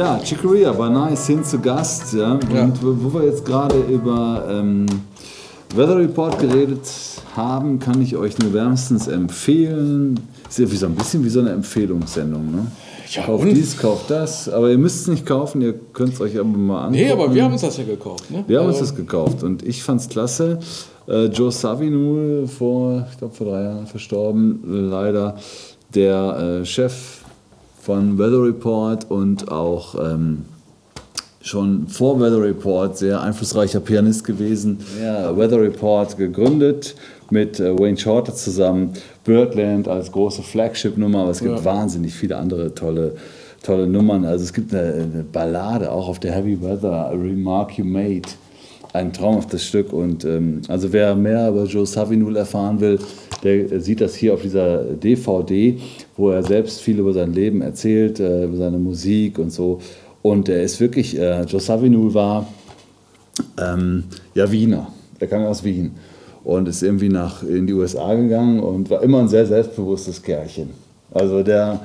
Ja, 0.00 0.18
Chicoria 0.24 0.76
war 0.78 0.88
nice 0.88 1.26
hin 1.26 1.44
zu 1.44 1.58
Gast. 1.58 2.14
Ja? 2.14 2.32
Und 2.32 2.50
Ja. 2.54 2.72
wo 2.80 2.96
wo 3.12 3.18
wir 3.18 3.26
jetzt 3.26 3.44
gerade 3.44 3.76
über 3.80 4.46
ähm, 4.50 4.86
Weather 5.76 5.98
Report 5.98 6.38
geredet 6.38 6.80
haben, 7.36 7.78
kann 7.78 8.00
ich 8.00 8.16
euch 8.16 8.38
nur 8.38 8.54
wärmstens 8.54 9.08
empfehlen. 9.08 10.18
Ist 10.48 10.58
ja 10.58 10.70
wie 10.72 10.76
so 10.76 10.86
ein 10.86 10.94
bisschen 10.94 11.22
wie 11.22 11.28
so 11.28 11.40
eine 11.40 11.50
Empfehlungssendung. 11.50 12.50
Ne? 12.50 12.66
Ja, 13.10 13.24
kauft 13.24 13.44
und? 13.44 13.50
dies, 13.54 13.76
kauft 13.76 14.10
das. 14.10 14.48
Aber 14.48 14.70
ihr 14.70 14.78
müsst 14.78 15.02
es 15.02 15.08
nicht 15.08 15.26
kaufen, 15.26 15.60
ihr 15.60 15.74
könnt 15.92 16.14
es 16.14 16.20
euch 16.22 16.38
aber 16.38 16.48
mal 16.48 16.78
angucken. 16.86 16.92
Nee, 17.04 17.10
aber 17.12 17.34
wir 17.34 17.44
haben 17.44 17.52
uns 17.52 17.60
das 17.60 17.76
ja 17.76 17.84
gekauft. 17.84 18.30
Ne? 18.30 18.42
Wir 18.46 18.58
haben 18.60 18.68
uns 18.68 18.76
Also, 18.78 18.86
das 18.92 18.96
gekauft 18.96 19.42
und 19.42 19.62
ich 19.62 19.82
fand 19.82 20.00
es 20.00 20.08
klasse. 20.08 20.60
Äh, 21.06 21.26
Joe 21.26 21.52
Savinul, 21.52 22.46
vor, 22.48 23.06
ich 23.12 23.18
glaube 23.18 23.34
vor 23.34 23.48
drei 23.48 23.64
Jahren 23.64 23.86
verstorben, 23.86 24.60
leider 24.90 25.36
der 25.94 26.60
äh, 26.62 26.64
Chef 26.64 27.19
von 27.80 28.18
Weather 28.18 28.42
Report 28.44 29.10
und 29.10 29.50
auch 29.50 29.94
ähm, 29.94 30.44
schon 31.42 31.88
vor 31.88 32.20
Weather 32.20 32.42
Report 32.42 32.96
sehr 32.98 33.20
einflussreicher 33.20 33.80
Pianist 33.80 34.24
gewesen. 34.24 34.78
Ja, 35.02 35.36
Weather 35.36 35.60
Report 35.60 36.16
gegründet 36.16 36.94
mit 37.30 37.58
äh, 37.58 37.78
Wayne 37.78 37.96
Shorter 37.96 38.34
zusammen, 38.34 38.90
Birdland 39.24 39.88
als 39.88 40.12
große 40.12 40.42
Flagship-Nummer, 40.42 41.20
aber 41.20 41.30
es 41.30 41.40
gibt 41.40 41.56
Ja. 41.56 41.64
wahnsinnig 41.64 42.12
viele 42.12 42.36
andere 42.36 42.74
tolle, 42.74 43.14
tolle 43.62 43.86
Nummern. 43.86 44.24
Also 44.26 44.44
es 44.44 44.52
gibt 44.52 44.74
eine, 44.74 44.92
eine 44.92 45.24
Ballade 45.32 45.90
auch 45.90 46.08
auf 46.08 46.18
der 46.18 46.32
Heavy 46.32 46.60
Weather, 46.60 46.92
A 46.92 47.10
Remark 47.10 47.78
You 47.78 47.84
Made. 47.84 48.28
Ein 48.92 49.12
traumhaftes 49.12 49.64
Stück 49.64 49.92
und 49.92 50.24
ähm, 50.24 50.62
also 50.66 50.92
wer 50.92 51.14
mehr 51.14 51.48
über 51.50 51.64
Joe 51.64 51.86
Savinul 51.86 52.36
erfahren 52.36 52.80
will, 52.80 52.98
der 53.42 53.80
sieht 53.80 54.00
das 54.00 54.14
hier 54.14 54.34
auf 54.34 54.42
dieser 54.42 54.84
DVD, 54.84 55.78
wo 56.16 56.30
er 56.30 56.42
selbst 56.42 56.80
viel 56.80 56.98
über 56.98 57.12
sein 57.12 57.32
Leben 57.32 57.62
erzählt, 57.62 58.20
äh, 58.20 58.44
über 58.44 58.56
seine 58.56 58.78
Musik 58.78 59.38
und 59.38 59.50
so. 59.50 59.80
Und 60.22 60.48
er 60.48 60.62
ist 60.62 60.80
wirklich, 60.80 61.18
äh, 61.18 61.42
Joe 61.42 61.60
Savinul 61.60 62.12
war 62.14 62.46
ähm, 63.58 64.04
ja 64.34 64.50
Wiener, 64.50 64.92
er 65.18 65.26
kam 65.26 65.44
aus 65.44 65.64
Wien 65.64 65.92
und 66.44 66.68
ist 66.68 66.82
irgendwie 66.82 67.08
nach 67.08 67.42
in 67.42 67.66
die 67.66 67.72
USA 67.72 68.14
gegangen 68.14 68.60
und 68.60 68.90
war 68.90 69.02
immer 69.02 69.20
ein 69.20 69.28
sehr 69.28 69.46
selbstbewusstes 69.46 70.22
Kerlchen. 70.22 70.70
Also 71.12 71.42
der 71.42 71.80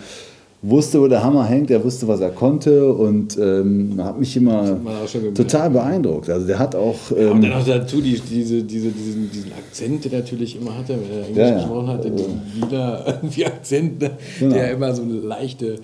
wusste, 0.69 0.99
wo 1.01 1.08
der 1.08 1.23
Hammer 1.23 1.45
hängt, 1.45 1.69
er 1.71 1.84
wusste, 1.84 2.08
was 2.08 2.19
er 2.19 2.30
konnte 2.32 2.91
und 2.91 3.38
ähm, 3.38 3.99
hat 4.04 4.19
mich 4.19 4.36
immer 4.36 4.62
auch 4.62 5.34
total 5.34 5.69
beeindruckt. 5.69 6.30
Also 6.30 6.47
der 6.47 6.60
hat 6.60 6.75
auch 6.75 7.12
Und 7.12 7.17
ähm, 7.17 7.41
dann 7.41 7.51
noch 7.51 7.65
dazu 7.65 8.01
die, 8.01 8.19
diese, 8.19 8.63
diese, 8.63 8.89
diesen, 8.89 9.32
diesen 9.32 9.51
Akzent, 9.54 10.06
der 10.06 10.19
natürlich 10.19 10.60
immer 10.60 10.78
hatte, 10.78 10.95
wenn 10.99 11.12
er 11.12 11.28
Englisch 11.28 11.38
Ja, 11.38 11.47
ja. 11.49 11.56
gesprochen 11.56 11.88
hatte, 11.88 12.12
diesen 12.12 12.41
Wiener 12.56 13.04
irgendwie 13.06 13.45
Akzent, 13.45 14.01
ne? 14.01 14.12
Genau. 14.39 14.54
der 14.54 14.71
immer 14.71 14.93
so 14.93 15.04
eine 15.04 15.13
leichte, 15.13 15.75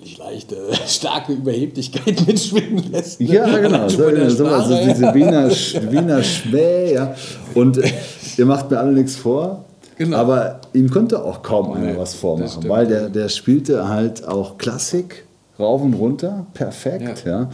nicht 0.00 0.18
leichte, 0.18 0.56
starke 0.86 1.32
Überheblichkeit 1.32 2.26
mitschwingen 2.26 2.90
lässt. 2.92 3.20
ne? 3.20 3.32
Ja, 3.34 3.58
genau. 3.58 3.88
So, 3.88 4.10
der 4.10 4.30
so, 4.30 4.46
also 4.46 4.76
diese 4.76 5.12
Wiener, 5.14 5.50
Wiener 5.50 6.22
Schmäh, 6.22 6.94
ja. 6.94 7.14
Und 7.54 7.78
ihr 8.38 8.46
macht 8.46 8.70
mir 8.70 8.78
alle 8.78 8.92
nichts 8.92 9.16
vor. 9.16 9.65
Genau. 9.96 10.16
Aber 10.18 10.60
ihm 10.74 10.90
konnte 10.90 11.22
auch 11.24 11.42
kaum 11.42 11.72
einer 11.72 11.92
Nee, 11.92 11.98
was 11.98 12.14
vormachen, 12.14 12.68
weil 12.68 12.86
der, 12.86 13.08
der 13.08 13.28
spielte 13.28 13.88
halt 13.88 14.26
auch 14.26 14.58
Klassik 14.58 15.24
rauf 15.58 15.82
und 15.82 15.94
runter, 15.94 16.46
perfekt, 16.54 17.24
ja. 17.24 17.48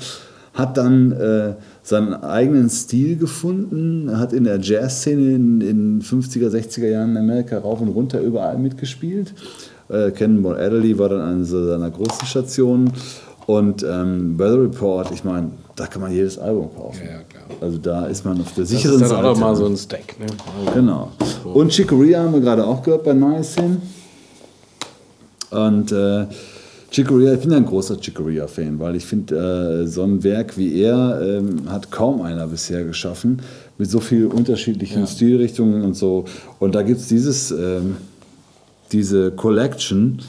Hat 0.54 0.76
dann 0.76 1.12
äh, 1.12 1.54
seinen 1.82 2.12
eigenen 2.12 2.68
Stil 2.68 3.16
gefunden, 3.16 4.18
hat 4.18 4.34
in 4.34 4.44
der 4.44 4.60
Jazzszene 4.60 5.34
in 5.34 5.60
den 5.60 6.02
50er, 6.02 6.50
60er 6.50 6.88
Jahren 6.88 7.12
in 7.12 7.16
Amerika 7.16 7.58
rauf 7.58 7.80
und 7.80 7.88
runter 7.88 8.20
überall 8.20 8.58
mitgespielt. 8.58 9.32
Äh, 9.88 10.10
Cannonball 10.10 10.56
Adderley 10.56 10.98
war 10.98 11.08
dann 11.08 11.22
eine 11.22 11.44
seiner 11.44 11.90
großen 11.90 12.26
Stationen. 12.26 12.92
Und 13.46 13.82
ähm, 13.82 14.38
Weather 14.38 14.62
Report, 14.62 15.10
ich 15.10 15.24
meine, 15.24 15.50
da 15.74 15.86
kann 15.86 16.00
man 16.02 16.12
jedes 16.12 16.38
Album 16.38 16.70
kaufen. 16.76 17.00
Ja, 17.04 17.10
ja, 17.12 17.18
klar. 17.22 17.42
Also 17.60 17.78
da 17.78 18.06
ist 18.06 18.24
man 18.24 18.40
auf 18.40 18.54
der 18.54 18.62
Das 18.62 18.70
sicheren 18.70 18.94
ist 18.94 19.00
dann 19.02 19.08
Seite. 19.10 19.28
auch 19.28 19.38
mal 19.38 19.56
so 19.56 19.66
ein 19.66 19.76
Stack. 19.76 20.16
Ne? 20.20 20.26
Genau. 20.74 21.10
Und 21.52 21.72
Chicoria 21.72 22.22
haben 22.22 22.32
wir 22.34 22.40
gerade 22.40 22.64
auch 22.64 22.82
gehört 22.82 23.04
bei 23.04 23.12
Niacin. 23.14 23.82
Und 25.50 25.92
äh, 25.92 26.26
Chicoria, 26.90 27.34
ich 27.34 27.40
bin 27.40 27.50
ja 27.50 27.56
ein 27.56 27.66
großer 27.66 27.96
Chicoria-Fan, 28.00 28.78
weil 28.78 28.96
ich 28.96 29.04
finde, 29.06 29.82
äh, 29.84 29.86
so 29.86 30.02
ein 30.02 30.22
Werk 30.22 30.56
wie 30.56 30.80
er 30.80 31.20
ähm, 31.22 31.62
hat 31.70 31.90
kaum 31.90 32.22
einer 32.22 32.46
bisher 32.46 32.84
geschaffen, 32.84 33.40
mit 33.78 33.90
so 33.90 34.00
vielen 34.00 34.30
unterschiedlichen 34.30 35.00
Ja. 35.00 35.06
Stilrichtungen 35.06 35.82
und 35.82 35.94
so. 35.94 36.24
Und 36.58 36.74
da 36.74 36.82
gibt 36.82 37.00
es 37.00 37.08
dieses, 37.08 37.50
ähm, 37.50 37.96
diese 38.92 39.30
Collection 39.32 40.20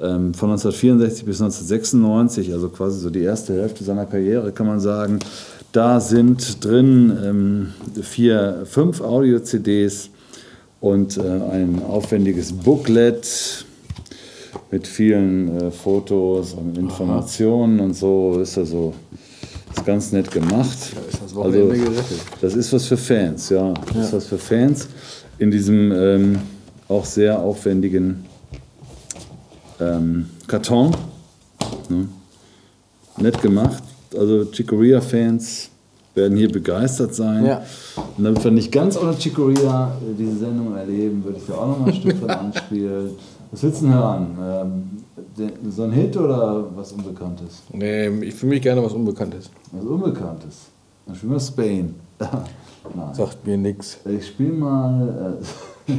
ähm, 0.00 0.34
von 0.34 0.50
1964 0.50 1.24
bis 1.24 1.40
1996, 1.40 2.52
also 2.52 2.68
quasi 2.68 3.00
so 3.00 3.10
die 3.10 3.22
erste 3.22 3.54
Hälfte 3.54 3.84
seiner 3.84 4.06
Karriere, 4.06 4.52
kann 4.52 4.66
man 4.66 4.80
sagen. 4.80 5.18
Da 5.72 6.00
sind 6.00 6.64
drin 6.64 7.16
ähm, 7.24 8.02
vier, 8.02 8.62
fünf 8.64 9.00
Audio-CDs 9.00 10.10
und 10.80 11.16
äh, 11.16 11.20
ein 11.20 11.82
aufwendiges 11.82 12.52
Booklet 12.52 13.64
mit 14.70 14.86
vielen 14.86 15.60
äh, 15.60 15.70
Fotos 15.70 16.54
und 16.54 16.76
Informationen 16.78 17.80
und 17.80 17.94
so. 17.94 18.40
Ist 18.40 18.58
also 18.58 18.94
ist 19.76 19.84
ganz 19.84 20.12
nett 20.12 20.30
gemacht. 20.30 20.78
ist 21.08 21.22
das 21.22 21.34
gerettet. 21.34 22.20
Das 22.40 22.54
ist 22.54 22.72
was 22.72 22.86
für 22.86 22.96
Fans, 22.96 23.48
ja. 23.50 23.74
Das 23.92 24.06
ist 24.06 24.12
was 24.12 24.26
für 24.26 24.38
Fans 24.38 24.88
in 25.38 25.50
diesem 25.50 25.90
ähm, 25.92 26.38
auch 26.88 27.04
sehr 27.04 27.40
aufwendigen 27.40 28.24
ähm, 29.80 30.30
Karton. 30.46 30.94
Ne? 31.88 32.08
Nett 33.18 33.40
gemacht. 33.40 33.82
Also 34.16 34.44
Chicoria-Fans 34.50 35.70
werden 36.14 36.36
hier 36.36 36.50
begeistert 36.50 37.14
sein. 37.14 37.44
Ja. 37.44 37.62
Und 38.16 38.24
damit 38.24 38.44
wir 38.44 38.50
nicht 38.50 38.70
ganz 38.70 38.96
ohne 38.96 39.14
Chicoria 39.14 39.92
äh, 40.00 40.14
diese 40.16 40.38
Sendung 40.38 40.76
erleben, 40.76 41.24
würde 41.24 41.38
ich 41.38 41.46
da 41.46 41.54
auch 41.54 41.68
noch 41.68 41.80
mal 41.80 41.88
ein 41.88 41.94
Stück 41.94 42.16
von 42.16 42.30
anspielen. 42.30 43.10
Was 43.50 43.62
willst 43.62 43.82
du 43.82 43.86
denn 43.86 43.94
hören? 43.94 44.38
Ähm, 44.40 44.90
so 45.70 45.84
ein 45.84 45.92
Hit 45.92 46.16
oder 46.16 46.64
was 46.74 46.92
Unbekanntes? 46.92 47.62
Nee, 47.72 48.08
ich 48.24 48.34
fühle 48.34 48.50
mich 48.50 48.62
gerne 48.62 48.82
was 48.82 48.92
Unbekanntes. 48.92 49.50
Was 49.72 49.84
Unbekanntes. 49.84 50.56
Dann 51.06 51.16
spielen 51.16 51.32
wir 51.32 51.40
Spain. 51.40 51.94
Nein. 52.94 53.14
Sagt 53.14 53.46
mir 53.46 53.56
nix. 53.56 53.98
Ich 54.04 54.28
spiele 54.28 54.52
mal. 54.52 55.38
Äh, 55.86 55.86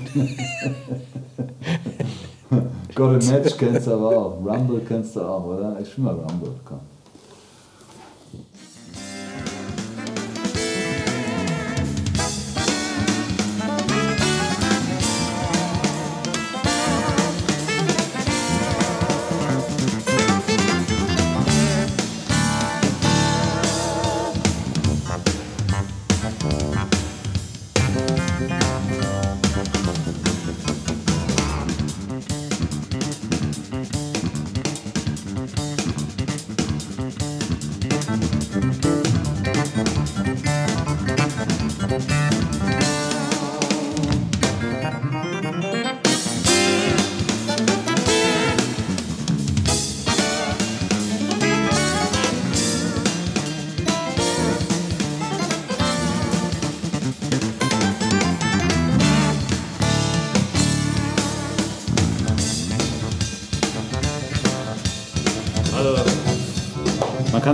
Got 2.93 3.23
a 3.23 3.31
Match 3.31 3.57
kennst 3.57 3.87
du 3.87 3.91
aber 3.93 4.17
auch. 4.17 4.37
Rumble 4.45 4.81
kennst 4.87 5.15
du 5.15 5.21
auch, 5.21 5.45
oder? 5.45 5.77
Ich 5.81 5.91
spiele 5.91 6.07
mal 6.07 6.15
Rumble. 6.15 6.51
Komm. 6.63 6.79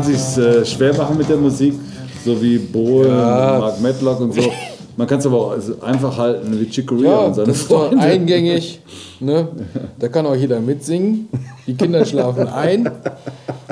Man 0.02 0.14
kann 0.14 0.20
sich 0.36 0.44
äh, 0.44 0.66
schwer 0.66 0.96
machen 0.98 1.18
mit 1.18 1.30
der 1.30 1.38
Musik, 1.38 1.74
so 2.26 2.42
wie 2.42 2.58
Bohe, 2.58 3.08
Ja. 3.08 3.58
Mark 3.60 3.82
Medlock 3.82 4.20
und 4.22 4.34
so. 4.34 4.42
Man 4.98 5.08
kann 5.08 5.20
es 5.20 5.26
aber 5.26 5.38
auch 5.38 5.52
also 5.52 5.76
einfach 5.82 6.18
halten 6.18 6.60
wie 6.60 6.66
Chicoria 6.70 7.10
Ja, 7.10 7.18
und 7.20 7.34
seine 7.36 7.48
das 7.48 7.58
ist 7.62 7.72
doch 7.72 7.88
Freunde. 7.88 8.04
eingängig. 8.04 8.82
Ne? 9.20 9.48
Da 10.00 10.08
kann 10.10 10.26
auch 10.26 10.36
jeder 10.36 10.60
mitsingen. 10.60 11.30
Die 11.66 11.76
Kinder 11.76 12.04
schlafen 12.06 12.48
ein 12.48 12.90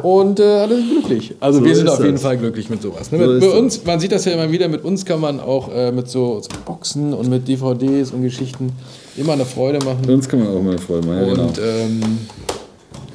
und 0.01 0.39
äh, 0.39 0.43
alle 0.43 0.77
sind 0.77 0.89
glücklich. 0.91 1.35
Also 1.39 1.59
So 1.59 1.65
wir 1.65 1.75
sind 1.75 1.87
ist 1.87 1.91
auf 1.93 1.99
jeden 1.99 2.13
das. 2.13 2.21
Fall 2.21 2.37
glücklich 2.37 2.69
mit 2.69 2.81
sowas. 2.81 3.11
Ne? 3.11 3.17
So 3.19 3.25
mit, 3.25 3.33
ist 3.35 3.41
bei 3.41 3.47
das. 3.47 3.59
uns, 3.59 3.85
man 3.85 3.99
sieht 3.99 4.11
das 4.11 4.25
ja 4.25 4.31
immer 4.31 4.49
wieder, 4.51 4.67
mit 4.69 4.85
uns 4.85 5.05
kann 5.05 5.19
man 5.19 5.39
auch 5.39 5.69
äh, 5.73 5.91
mit 5.91 6.07
so, 6.09 6.39
so 6.41 6.49
Boxen 6.65 7.13
und 7.13 7.29
mit 7.29 7.47
DVDs 7.47 8.11
und 8.11 8.21
Geschichten 8.21 8.71
immer 9.17 9.33
eine 9.33 9.45
Freude 9.45 9.79
machen. 9.85 10.09
Uns 10.09 10.29
kann 10.29 10.39
man 10.39 10.47
auch 10.55 10.61
mal 10.61 10.77
Freude 10.77 11.05
machen, 11.07 11.19
ja, 11.19 11.25
genau. 11.33 11.43
Und 11.47 11.57
ähm, 11.59 12.01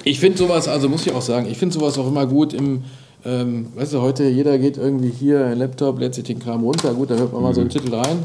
Ich 0.04 0.20
finde 0.20 0.36
sowas, 0.36 0.68
also 0.68 0.88
muss 0.90 1.06
ich 1.06 1.12
auch 1.14 1.22
sagen, 1.22 1.46
ich 1.50 1.56
finde 1.56 1.72
sowas 1.74 1.96
auch 1.98 2.06
immer 2.06 2.26
gut 2.26 2.52
im, 2.52 2.82
ähm, 3.24 3.66
weißt 3.74 3.94
du, 3.94 4.00
heute 4.00 4.24
jeder 4.28 4.58
geht 4.58 4.76
irgendwie 4.76 5.10
hier, 5.10 5.54
Laptop, 5.54 5.98
lädt 5.98 6.14
sich 6.14 6.24
den 6.24 6.38
Kram 6.38 6.62
runter, 6.62 6.92
gut, 6.94 7.10
da 7.10 7.14
hört 7.16 7.32
man 7.32 7.42
mal 7.42 7.54
so 7.54 7.60
einen 7.60 7.70
Titel 7.70 7.94
rein. 7.94 8.18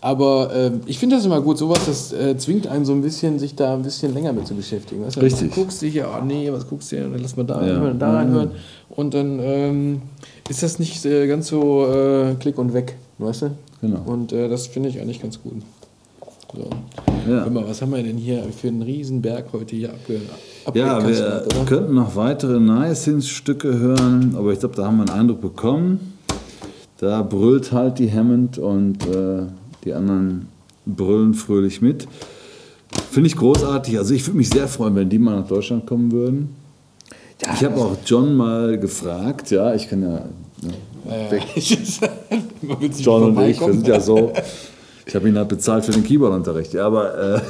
Aber 0.00 0.50
ähm, 0.54 0.82
ich 0.86 0.98
finde 0.98 1.16
das 1.16 1.24
immer 1.24 1.40
gut, 1.40 1.58
sowas, 1.58 1.80
das 1.86 2.12
äh, 2.12 2.36
zwingt 2.36 2.66
einen 2.68 2.84
so 2.84 2.92
ein 2.92 3.00
bisschen, 3.02 3.38
sich 3.38 3.56
da 3.56 3.74
ein 3.74 3.82
bisschen 3.82 4.12
länger 4.14 4.32
mit 4.32 4.46
zu 4.46 4.54
beschäftigen. 4.54 5.04
Weißt 5.04 5.16
du, 5.16 5.20
Richtig. 5.20 5.52
Du 5.52 5.60
guckst 5.60 5.80
dich 5.82 5.94
ja, 5.94 6.06
oh 6.06 6.24
nee, 6.24 6.52
was 6.52 6.68
guckst 6.68 6.92
du 6.92 6.96
hier, 6.96 7.08
dann 7.08 7.20
lass 7.20 7.36
mal 7.36 7.44
da 7.44 7.54
Ja. 7.66 7.72
reinhören, 7.74 7.98
da 7.98 8.12
reinhören. 8.12 8.50
Und 8.90 9.14
dann 9.14 9.40
ähm, 9.42 10.02
ist 10.48 10.62
das 10.62 10.78
nicht 10.78 11.04
äh, 11.06 11.26
ganz 11.26 11.48
so 11.48 11.86
äh, 11.86 12.34
klick 12.38 12.58
und 12.58 12.72
weg, 12.74 12.96
weißt 13.18 13.42
du? 13.42 13.50
Genau. 13.80 14.02
Und 14.06 14.32
äh, 14.32 14.48
das 14.48 14.66
finde 14.68 14.90
ich 14.90 15.00
eigentlich 15.00 15.20
ganz 15.20 15.42
gut. 15.42 15.54
So. 16.54 16.70
Ja. 17.28 17.44
Hör 17.44 17.50
mal, 17.50 17.66
was 17.66 17.82
haben 17.82 17.92
wir 17.92 18.02
denn 18.02 18.16
hier 18.16 18.44
für 18.44 18.68
einen 18.68 18.82
Riesenberg 18.82 19.46
heute 19.52 19.76
hier 19.76 19.90
abge 19.90 20.20
Ja, 20.74 21.06
wir 21.06 21.46
oder? 21.46 21.64
könnten 21.66 21.94
noch 21.94 22.14
weitere 22.14 22.60
Niacin-Stücke 22.60 23.78
hören, 23.78 24.34
aber 24.36 24.52
ich 24.52 24.60
glaube, 24.60 24.76
da 24.76 24.86
haben 24.86 24.98
wir 24.98 25.08
einen 25.08 25.20
Eindruck 25.20 25.40
bekommen. 25.40 26.14
Da 26.98 27.22
brüllt 27.22 27.72
halt 27.72 27.98
die 27.98 28.10
Hammond 28.10 28.58
und 28.58 29.04
äh, 29.06 29.42
die 29.84 29.92
anderen 29.92 30.48
brüllen 30.86 31.34
fröhlich 31.34 31.82
mit. 31.82 32.06
Finde 33.10 33.26
ich 33.26 33.36
großartig. 33.36 33.98
Also 33.98 34.14
ich 34.14 34.26
würde 34.26 34.38
mich 34.38 34.48
sehr 34.48 34.68
freuen, 34.68 34.94
wenn 34.94 35.08
die 35.08 35.18
mal 35.18 35.40
nach 35.40 35.48
Deutschland 35.48 35.84
kommen 35.86 36.12
würden. 36.12 36.54
ich 37.54 37.64
habe 37.64 37.76
auch 37.76 37.96
John 38.06 38.34
mal 38.34 38.78
gefragt, 38.78 39.50
ja, 39.50 39.74
ich 39.74 39.88
kann 39.88 40.02
ja, 40.02 40.24
ne, 40.62 40.74
will 42.80 42.92
sich 42.92 43.04
John 43.04 43.36
und 43.36 43.48
ich, 43.48 43.60
wir 43.60 43.72
sind 43.72 43.86
ja 43.86 44.00
so. 44.00 44.32
Ich 45.06 45.14
habe 45.14 45.28
ihn 45.28 45.36
halt 45.38 45.48
bezahlt 45.48 45.84
für 45.84 45.92
den 45.92 46.02
Keyboardunterricht. 46.02 46.72
Ja, 46.74 46.86
aber 46.86 47.16
äh, 47.16 47.40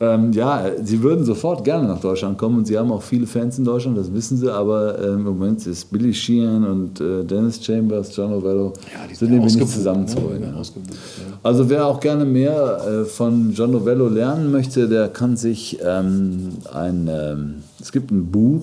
ähm, 0.00 0.32
ja, 0.32 0.70
sie 0.82 1.02
würden 1.02 1.24
sofort 1.26 1.62
gerne 1.64 1.86
nach 1.86 2.00
Deutschland 2.00 2.38
kommen 2.38 2.56
und 2.58 2.66
sie 2.66 2.78
haben 2.78 2.90
auch 2.90 3.02
viele 3.02 3.26
Fans 3.26 3.58
in 3.58 3.64
Deutschland, 3.66 3.98
das 3.98 4.12
wissen 4.12 4.38
sie. 4.38 4.50
Aber 4.50 4.98
äh, 4.98 5.08
im 5.08 5.24
Moment 5.24 5.66
ist 5.66 5.90
Billy 5.92 6.14
Sheehan 6.14 6.64
und 6.64 6.98
äh, 7.00 7.24
Dennis 7.24 7.62
Chambers, 7.62 8.16
John 8.16 8.30
Novello, 8.30 8.72
Ja, 8.90 9.06
die 9.08 9.14
sind 9.14 9.32
irgendwie 9.34 9.54
nicht 9.54 9.68
zusammenzubringen. 9.68 10.40
ne? 10.40 10.56
ja. 10.56 10.62
Ja. 10.62 11.38
Also 11.42 11.68
wer 11.68 11.86
auch 11.86 12.00
gerne 12.00 12.24
mehr 12.24 12.80
äh, 12.86 13.04
von 13.04 13.52
John 13.52 13.72
Novello 13.72 14.08
lernen 14.08 14.50
möchte, 14.50 14.88
der 14.88 15.08
kann 15.08 15.36
sich 15.36 15.78
ähm, 15.84 16.52
ein, 16.72 17.06
ähm, 17.12 17.54
es 17.80 17.92
gibt 17.92 18.10
ein 18.10 18.30
Buch, 18.30 18.62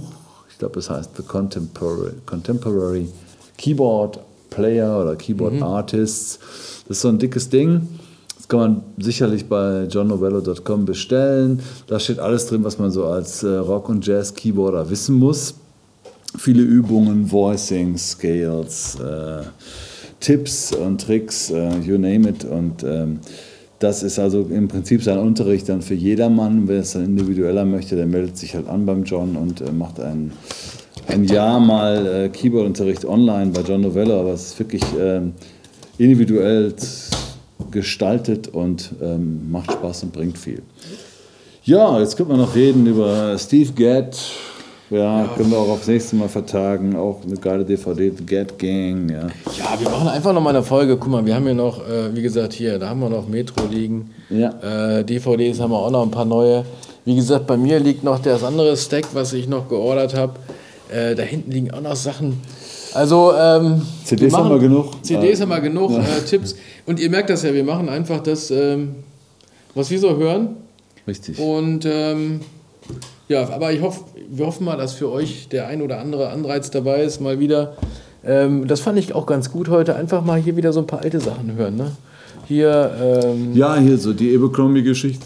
ich 0.49 0.57
glaube 0.57 0.79
es 0.79 0.89
heißt 0.89 1.11
The 1.17 1.23
Contemporary, 1.23 2.13
Contemporary 2.25 3.07
Keyboard 3.57 4.19
Player 4.55 5.01
oder 5.01 5.15
Keyboard 5.15 5.61
Artists. 5.61 6.39
Das 6.87 6.97
ist 6.97 7.01
so 7.01 7.09
ein 7.09 7.19
dickes 7.19 7.49
Ding. 7.49 7.87
Das 8.37 8.47
kann 8.47 8.59
man 8.59 8.83
sicherlich 8.97 9.47
bei 9.47 9.83
johnnovello.com 9.83 10.85
bestellen. 10.85 11.61
Da 11.87 11.99
steht 11.99 12.19
alles 12.19 12.47
drin, 12.47 12.63
was 12.63 12.77
man 12.77 12.91
so 12.91 13.05
als 13.05 13.43
äh, 13.43 13.47
Rock- 13.47 13.89
und 13.89 14.05
Jazz-Keyboarder 14.05 14.89
wissen 14.89 15.15
muss 15.15 15.55
viele 16.37 16.63
Übungen, 16.63 17.31
Voicing, 17.31 17.97
Scales, 17.97 18.97
äh, 18.99 19.43
Tipps 20.19 20.73
und 20.73 21.01
Tricks, 21.01 21.51
äh, 21.51 21.79
you 21.79 21.97
name 21.97 22.29
it. 22.29 22.45
Und 22.45 22.83
ähm, 22.83 23.19
das 23.79 24.03
ist 24.03 24.19
also 24.19 24.47
im 24.49 24.67
Prinzip 24.67 25.03
sein 25.03 25.17
Unterricht 25.17 25.67
dann 25.67 25.81
für 25.81 25.93
jedermann. 25.93 26.67
Wer 26.67 26.79
es 26.79 26.93
dann 26.93 27.03
individueller 27.03 27.65
möchte, 27.65 27.95
der 27.95 28.05
meldet 28.05 28.37
sich 28.37 28.55
halt 28.55 28.67
an 28.67 28.85
beim 28.85 29.03
John 29.03 29.35
und 29.35 29.61
äh, 29.61 29.71
macht 29.71 29.99
ein, 29.99 30.31
ein 31.07 31.25
Jahr 31.25 31.59
mal 31.59 32.05
äh, 32.05 32.29
Keyboard-Unterricht 32.29 33.05
online 33.05 33.51
bei 33.51 33.61
John 33.61 33.81
Novello. 33.81 34.19
Aber 34.19 34.33
es 34.33 34.47
ist 34.47 34.59
wirklich 34.59 34.83
ähm, 34.99 35.33
individuell 35.97 36.73
gestaltet 37.71 38.47
und 38.47 38.91
ähm, 39.01 39.51
macht 39.51 39.71
Spaß 39.71 40.03
und 40.03 40.13
bringt 40.13 40.37
viel. 40.37 40.61
Ja, 41.63 41.99
jetzt 41.99 42.17
könnte 42.17 42.33
man 42.33 42.41
noch 42.41 42.55
reden 42.55 42.85
über 42.85 43.37
Steve 43.37 43.71
Gadd. 43.71 44.17
Ja, 44.89 45.27
können 45.35 45.49
wir 45.49 45.57
auch 45.57 45.69
aufs 45.69 45.87
nächste 45.87 46.15
Mal 46.15 46.29
vertagen. 46.29 46.95
Auch 46.95 47.21
eine 47.25 47.37
geile 47.37 47.65
DVD, 47.65 48.11
The 48.15 48.25
Gadd 48.25 48.59
Gang. 48.59 49.09
Ja. 49.09 49.21
Ja, 49.57 49.79
wir 49.79 49.89
machen 49.89 50.07
einfach 50.07 50.33
noch 50.33 50.41
mal 50.41 50.51
eine 50.51 50.61
Folge. 50.61 50.97
Guck 50.97 51.09
mal, 51.09 51.25
wir 51.25 51.33
haben 51.33 51.45
hier 51.45 51.55
noch, 51.55 51.79
äh, 51.79 52.13
wie 52.13 52.21
gesagt, 52.21 52.53
hier, 52.53 52.77
da 52.77 52.89
haben 52.89 52.99
wir 52.99 53.09
noch 53.09 53.27
Metro 53.27 53.65
liegen. 53.65 54.11
Ja. 54.29 54.99
Äh, 54.99 55.03
DVDs 55.03 55.59
haben 55.59 55.71
wir 55.71 55.79
auch 55.79 55.89
noch 55.89 56.03
ein 56.03 56.11
paar 56.11 56.25
neue. 56.25 56.63
Wie 57.05 57.15
gesagt, 57.15 57.47
bei 57.47 57.57
mir 57.57 57.79
liegt 57.79 58.03
noch 58.03 58.19
das 58.19 58.43
andere 58.43 58.77
Stack, 58.77 59.07
was 59.13 59.33
ich 59.33 59.47
noch 59.47 59.67
geordert 59.67 60.15
habe. 60.15 60.33
Äh, 60.93 61.15
da 61.15 61.23
hinten 61.23 61.51
liegen 61.51 61.71
auch 61.71 61.81
noch 61.81 61.95
Sachen. 61.95 62.39
Also, 62.93 63.33
ähm, 63.35 63.81
CDs 64.03 64.31
wir 64.31 64.37
haben 64.37 64.49
wir 64.49 64.59
genug. 64.59 65.03
CDs 65.03 65.39
Äh, 65.39 65.41
haben 65.41 65.49
wir 65.49 65.61
genug, 65.61 65.91
äh, 65.91 66.21
Tipps. 66.27 66.55
Und 66.85 66.99
ihr 66.99 67.09
merkt 67.09 67.29
das 67.29 67.41
ja, 67.43 67.53
wir 67.53 67.63
machen 67.63 67.89
einfach 67.89 68.21
das, 68.21 68.51
ähm, 68.51 68.95
was 69.73 69.89
wir 69.89 69.99
so 69.99 70.15
hören. 70.17 70.49
Richtig. 71.07 71.39
Und 71.39 71.85
ähm, 71.85 72.41
ja, 73.27 73.49
aber 73.49 73.71
ich 73.73 73.81
hoffe, 73.81 74.01
wir 74.29 74.45
hoffen 74.45 74.65
mal, 74.65 74.77
dass 74.77 74.93
für 74.93 75.11
euch 75.11 75.47
der 75.49 75.67
ein 75.67 75.81
oder 75.81 75.99
andere 75.99 76.29
Anreiz 76.29 76.69
dabei 76.69 77.01
ist, 77.03 77.19
mal 77.19 77.39
wieder. 77.39 77.75
Ähm, 78.25 78.67
das 78.67 78.79
fand 78.79 78.99
ich 78.99 79.13
auch 79.15 79.25
ganz 79.25 79.51
gut 79.51 79.69
heute, 79.69 79.95
einfach 79.95 80.23
mal 80.23 80.39
hier 80.39 80.55
wieder 80.55 80.71
so 80.71 80.79
ein 80.81 80.87
paar 80.87 81.01
alte 81.01 81.19
Sachen 81.19 81.55
hören. 81.55 81.75
Ne? 81.75 81.91
Hier, 82.47 82.91
ähm, 83.23 83.53
Ja, 83.55 83.75
hier 83.77 83.97
so 83.97 84.13
die 84.13 84.35
Abercrombie-Geschichte. 84.35 85.25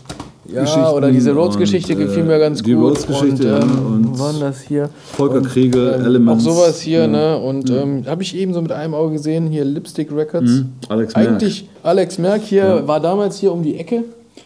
Ja, 0.53 0.91
oder 0.91 1.11
diese 1.11 1.33
Rhodes-Geschichte 1.33 1.93
äh, 1.93 1.95
gefiel 1.95 2.23
mir 2.23 2.39
ganz 2.39 2.61
die 2.63 2.73
gut. 2.73 2.83
Rhodes-Geschichte, 2.91 3.55
und, 3.55 3.61
ja, 3.61 3.61
ähm, 3.61 3.85
und 4.05 4.19
waren 4.19 4.39
das 4.39 4.61
hier? 4.61 4.89
Volker 5.13 5.37
Und, 5.37 5.47
Kriegel, 5.49 5.95
ähm, 5.99 6.05
Elements. 6.05 6.45
Auch 6.47 6.51
sowas 6.53 6.79
hier, 6.81 7.01
Ja. 7.01 7.07
ne? 7.07 7.37
Und 7.37 7.69
ähm, 7.69 8.03
habe 8.07 8.23
ich 8.23 8.35
eben 8.35 8.53
so 8.53 8.61
mit 8.61 8.71
einem 8.71 8.93
Auge 8.93 9.13
gesehen, 9.13 9.47
hier 9.47 9.65
Lipstick 9.65 10.11
Records. 10.15 10.49
Mhm. 10.49 10.69
Alex 10.89 11.15
Merck. 11.15 11.27
Eigentlich, 11.27 11.69
Alex 11.83 12.17
Merck 12.17 12.41
hier 12.43 12.83
war 12.87 12.99
damals 12.99 13.37
hier 13.39 13.51
um 13.51 13.63
die 13.63 13.75
Ecke, 13.77 14.03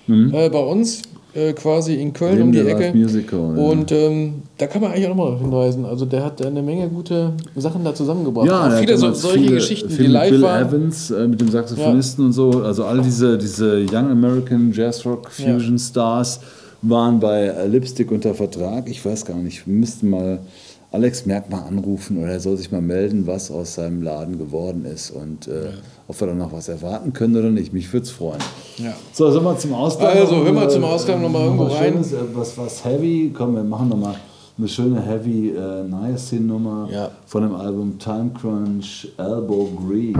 äh, 0.07 0.49
bei 0.49 0.59
uns, 0.59 1.01
äh, 1.33 1.53
quasi 1.53 1.95
in 1.95 2.11
Köln 2.13 2.35
Neben 2.35 2.43
um 2.47 2.51
die 2.51 2.59
Ecke. 2.59 2.97
Musical, 2.97 3.55
ja. 3.55 3.63
Und 3.63 3.91
ähm, 3.91 4.43
da 4.57 4.67
kann 4.67 4.81
man 4.81 4.91
eigentlich 4.91 5.05
auch 5.05 5.15
nochmal 5.15 5.37
hinweisen. 5.39 5.85
Also 5.85 6.05
der 6.05 6.23
hat 6.25 6.45
eine 6.45 6.61
Menge 6.61 6.89
gute 6.89 7.33
Sachen 7.55 7.83
da 7.83 7.95
zusammengebracht. 7.95 8.47
Ja, 8.47 8.67
auch 8.67 8.79
viele 8.79 8.97
so, 8.97 9.13
solche 9.13 9.39
viele- 9.39 9.55
Geschichten, 9.55 9.89
viele 9.89 10.07
die 10.07 10.13
live 10.13 10.29
Bill 10.31 10.41
waren. 10.41 10.67
Evans 10.67 11.11
äh, 11.11 11.27
mit 11.27 11.39
dem 11.39 11.49
Saxophonisten 11.49 12.25
und 12.25 12.33
so, 12.33 12.61
also 12.63 12.83
all 12.85 13.01
diese, 13.01 13.37
diese 13.37 13.79
Young 13.91 14.11
American 14.11 14.71
Jazz 14.73 15.05
Rock 15.05 15.29
Fusion 15.31 15.79
Stars 15.79 16.39
waren 16.81 17.19
bei 17.19 17.43
äh, 17.45 17.67
Lipstick 17.67 18.11
unter 18.11 18.33
Vertrag. 18.33 18.89
Ich 18.89 19.05
weiß 19.05 19.23
gar 19.25 19.37
nicht, 19.37 19.65
wir 19.67 19.73
müssten 19.73 20.09
mal 20.09 20.39
Alex 20.93 21.25
Merck 21.25 21.49
mal 21.49 21.61
anrufen 21.61 22.17
oder 22.21 22.33
er 22.33 22.39
soll 22.41 22.57
sich 22.57 22.69
mal 22.71 22.81
melden, 22.81 23.25
was 23.25 23.49
aus 23.49 23.75
seinem 23.75 24.01
Laden 24.01 24.37
geworden 24.37 24.83
ist 24.83 25.09
und 25.11 25.47
äh, 25.47 25.69
ob 26.07 26.19
wir 26.19 26.27
dann 26.27 26.37
noch 26.37 26.51
was 26.51 26.67
erwarten 26.67 27.13
können 27.13 27.37
oder 27.37 27.49
nicht. 27.49 27.71
Mich 27.71 27.91
würde 27.93 28.03
es 28.05 28.11
freuen. 28.11 28.39
Ja. 28.77 28.93
So, 29.13 29.31
sollen 29.31 29.45
wir 29.45 29.57
zum 29.57 29.73
Ausklang? 29.73 30.17
Also, 30.17 30.35
noch, 30.35 30.43
hör 30.45 30.51
mal 30.51 30.65
äh, 30.65 30.69
zum 30.69 30.83
Ausklang 30.83 31.21
noch 31.21 31.29
mal 31.29 31.43
irgendwo 31.45 31.65
was 31.67 31.75
rein. 31.75 31.93
Schönes, 31.93 32.11
äh, 32.11 32.17
was, 32.33 32.57
was 32.57 32.83
heavy? 32.83 33.31
Komm, 33.33 33.55
wir 33.55 33.63
machen 33.63 33.87
noch 33.87 33.97
mal 33.97 34.15
eine 34.57 34.67
schöne 34.67 35.01
heavy 35.01 35.51
äh, 35.51 35.83
Niacin-Nummer 35.83 36.89
Ja. 36.91 37.09
von 37.25 37.43
dem 37.43 37.55
Album 37.55 37.97
Time 37.97 38.31
Crunch 38.39 39.07
Elbow 39.17 39.69
Green. 39.87 40.13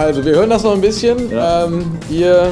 Also 0.00 0.24
wir 0.24 0.34
hören 0.34 0.48
das 0.48 0.62
noch 0.62 0.72
ein 0.72 0.80
bisschen. 0.80 1.30
Ja. 1.30 1.66
Ähm, 1.66 1.84
ihr 2.08 2.50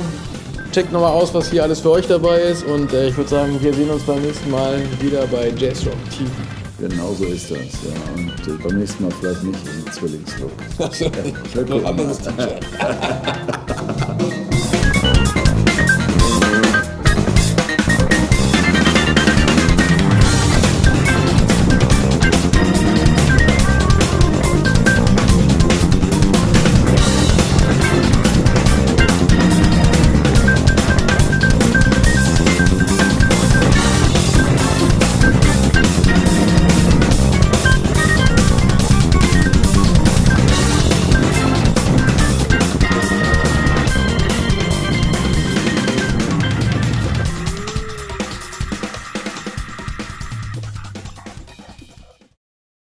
checkt 0.70 0.92
nochmal 0.92 1.12
aus, 1.12 1.32
was 1.32 1.50
hier 1.50 1.62
alles 1.62 1.80
für 1.80 1.92
euch 1.92 2.06
dabei 2.06 2.40
ist. 2.40 2.62
Und 2.62 2.92
äh, 2.92 3.08
ich 3.08 3.16
würde 3.16 3.30
sagen, 3.30 3.56
wir 3.58 3.72
sehen 3.72 3.88
uns 3.88 4.02
beim 4.02 4.20
nächsten 4.20 4.50
Mal 4.50 4.78
wieder 5.00 5.26
bei 5.28 5.50
Jazz 5.56 5.86
Rock 5.86 5.94
TV. 6.10 6.30
Genau 6.78 7.14
so 7.14 7.24
ist 7.24 7.50
das. 7.50 7.58
Ja. 7.58 8.14
Und 8.16 8.54
äh, 8.54 8.62
beim 8.62 8.78
nächsten 8.78 9.02
Mal 9.02 9.12
vielleicht 9.18 9.42
nicht 9.44 9.60
im 9.64 9.92
Zwillingslook. 9.92 10.50
Also, 10.78 11.06
noch 11.64 11.84
anderes 11.88 12.18
T-Shirt. 12.18 12.66